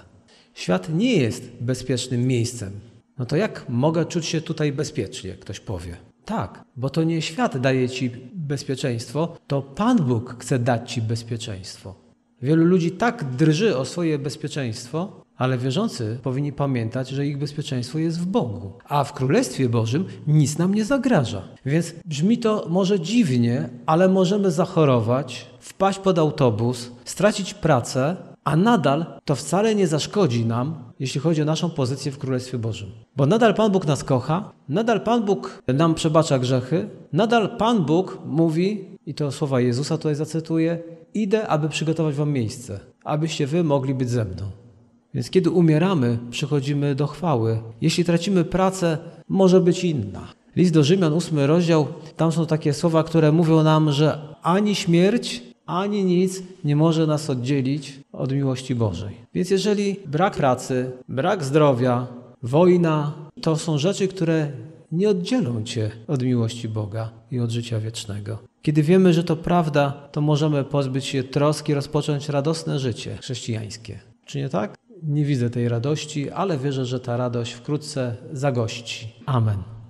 Świat 0.54 0.96
nie 0.96 1.16
jest 1.16 1.52
bezpiecznym 1.62 2.28
miejscem. 2.28 2.72
No 3.18 3.26
to 3.26 3.36
jak 3.36 3.66
mogę 3.70 4.06
czuć 4.06 4.26
się 4.26 4.42
tutaj 4.42 4.72
bezpiecznie, 4.72 5.34
ktoś 5.34 5.60
powie. 5.60 5.98
Tak, 6.26 6.64
bo 6.78 6.90
to 6.90 7.04
nie 7.04 7.22
świat 7.22 7.58
daje 7.58 7.90
ci 7.90 8.12
bezpieczeństwo, 8.34 9.38
to 9.48 9.62
Pan 9.62 9.98
Bóg 9.98 10.36
chce 10.40 10.60
dać 10.60 10.94
ci 10.94 11.02
bezpieczeństwo. 11.02 11.96
Wielu 12.42 12.66
ludzi 12.66 12.92
tak 12.92 13.36
drży 13.36 13.78
o 13.78 13.86
swoje 13.86 14.20
bezpieczeństwo, 14.20 15.21
ale 15.42 15.58
wierzący 15.58 16.20
powinni 16.24 16.54
pamiętać, 16.54 17.10
że 17.10 17.26
ich 17.26 17.38
bezpieczeństwo 17.38 18.00
jest 18.00 18.20
w 18.20 18.26
Bogu, 18.26 18.72
a 18.86 19.04
w 19.04 19.14
Królestwie 19.14 19.70
Bożym 19.70 20.06
nic 20.28 20.58
nam 20.58 20.76
nie 20.76 20.86
zagraża. 20.86 21.42
Więc 21.66 21.94
brzmi 22.06 22.38
to 22.38 22.66
może 22.70 23.00
dziwnie, 23.00 23.70
ale 23.86 24.10
możemy 24.10 24.52
zachorować, 24.52 25.50
wpaść 25.60 26.00
pod 26.00 26.20
autobus, 26.20 26.92
stracić 27.06 27.54
pracę, 27.54 28.16
a 28.44 28.56
nadal 28.56 29.06
to 29.26 29.36
wcale 29.36 29.76
nie 29.76 29.88
zaszkodzi 29.88 30.46
nam, 30.46 30.94
jeśli 31.00 31.22
chodzi 31.22 31.42
o 31.42 31.46
naszą 31.46 31.70
pozycję 31.70 32.12
w 32.12 32.18
Królestwie 32.18 32.58
Bożym. 32.58 32.90
Bo 33.16 33.26
nadal 33.26 33.54
Pan 33.54 33.72
Bóg 33.72 33.88
nas 33.88 34.04
kocha, 34.04 34.52
nadal 34.70 35.02
Pan 35.02 35.26
Bóg 35.26 35.64
nam 35.68 35.96
przebacza 35.96 36.40
grzechy, 36.40 36.90
nadal 37.14 37.58
Pan 37.58 37.86
Bóg 37.86 38.20
mówi, 38.26 38.98
i 39.06 39.14
to 39.14 39.32
słowa 39.32 39.62
Jezusa 39.62 39.98
tutaj 39.98 40.16
zacytuję, 40.16 40.84
idę, 41.14 41.48
aby 41.48 41.70
przygotować 41.70 42.16
wam 42.16 42.32
miejsce, 42.32 42.80
abyście 43.04 43.48
wy 43.48 43.64
mogli 43.64 43.96
być 43.96 44.10
ze 44.10 44.26
mną. 44.26 44.61
Więc 45.14 45.30
kiedy 45.30 45.50
umieramy, 45.50 46.18
przychodzimy 46.30 46.96
do 46.96 47.08
chwały. 47.08 47.62
Jeśli 47.82 48.06
tracimy 48.06 48.44
pracę, 48.44 48.98
może 49.30 49.62
być 49.62 49.84
inna. 49.84 50.28
List 50.56 50.74
do 50.74 50.84
Rzymian, 50.84 51.14
ósmy 51.14 51.48
rozdział, 51.48 51.88
tam 52.18 52.32
są 52.32 52.46
takie 52.46 52.74
słowa, 52.74 53.04
które 53.04 53.32
mówią 53.32 53.64
nam, 53.64 53.92
że 53.92 54.22
ani 54.44 54.76
śmierć, 54.76 55.44
ani 55.66 56.04
nic 56.04 56.44
nie 56.64 56.76
może 56.76 57.08
nas 57.08 57.30
oddzielić 57.30 58.00
od 58.12 58.32
miłości 58.32 58.76
Bożej. 58.76 59.16
Więc 59.34 59.50
jeżeli 59.50 59.96
brak 60.06 60.36
pracy, 60.36 60.92
brak 61.10 61.44
zdrowia, 61.44 62.08
wojna, 62.44 63.14
to 63.42 63.56
są 63.56 63.78
rzeczy, 63.78 64.08
które 64.08 64.52
nie 64.92 65.10
oddzielą 65.10 65.64
cię 65.64 65.92
od 66.08 66.24
miłości 66.24 66.70
Boga 66.70 67.10
i 67.32 67.40
od 67.40 67.52
życia 67.52 67.80
wiecznego. 67.80 68.38
Kiedy 68.62 68.84
wiemy, 68.84 69.14
że 69.14 69.24
to 69.24 69.36
prawda, 69.36 70.10
to 70.12 70.22
możemy 70.22 70.64
pozbyć 70.64 71.06
się 71.06 71.24
troski, 71.24 71.74
rozpocząć 71.74 72.30
radosne 72.30 72.80
życie 72.80 73.18
chrześcijańskie. 73.22 74.00
Czy 74.26 74.38
nie 74.38 74.50
tak? 74.50 74.78
Nie 75.04 75.26
widzę 75.26 75.50
tej 75.50 75.70
radości, 75.70 76.30
ale 76.30 76.58
wierzę, 76.58 76.86
że 76.86 77.00
ta 77.00 77.18
radość 77.18 77.52
wkrótce 77.52 78.16
zagości. 78.34 79.14
Amen. 79.26 79.81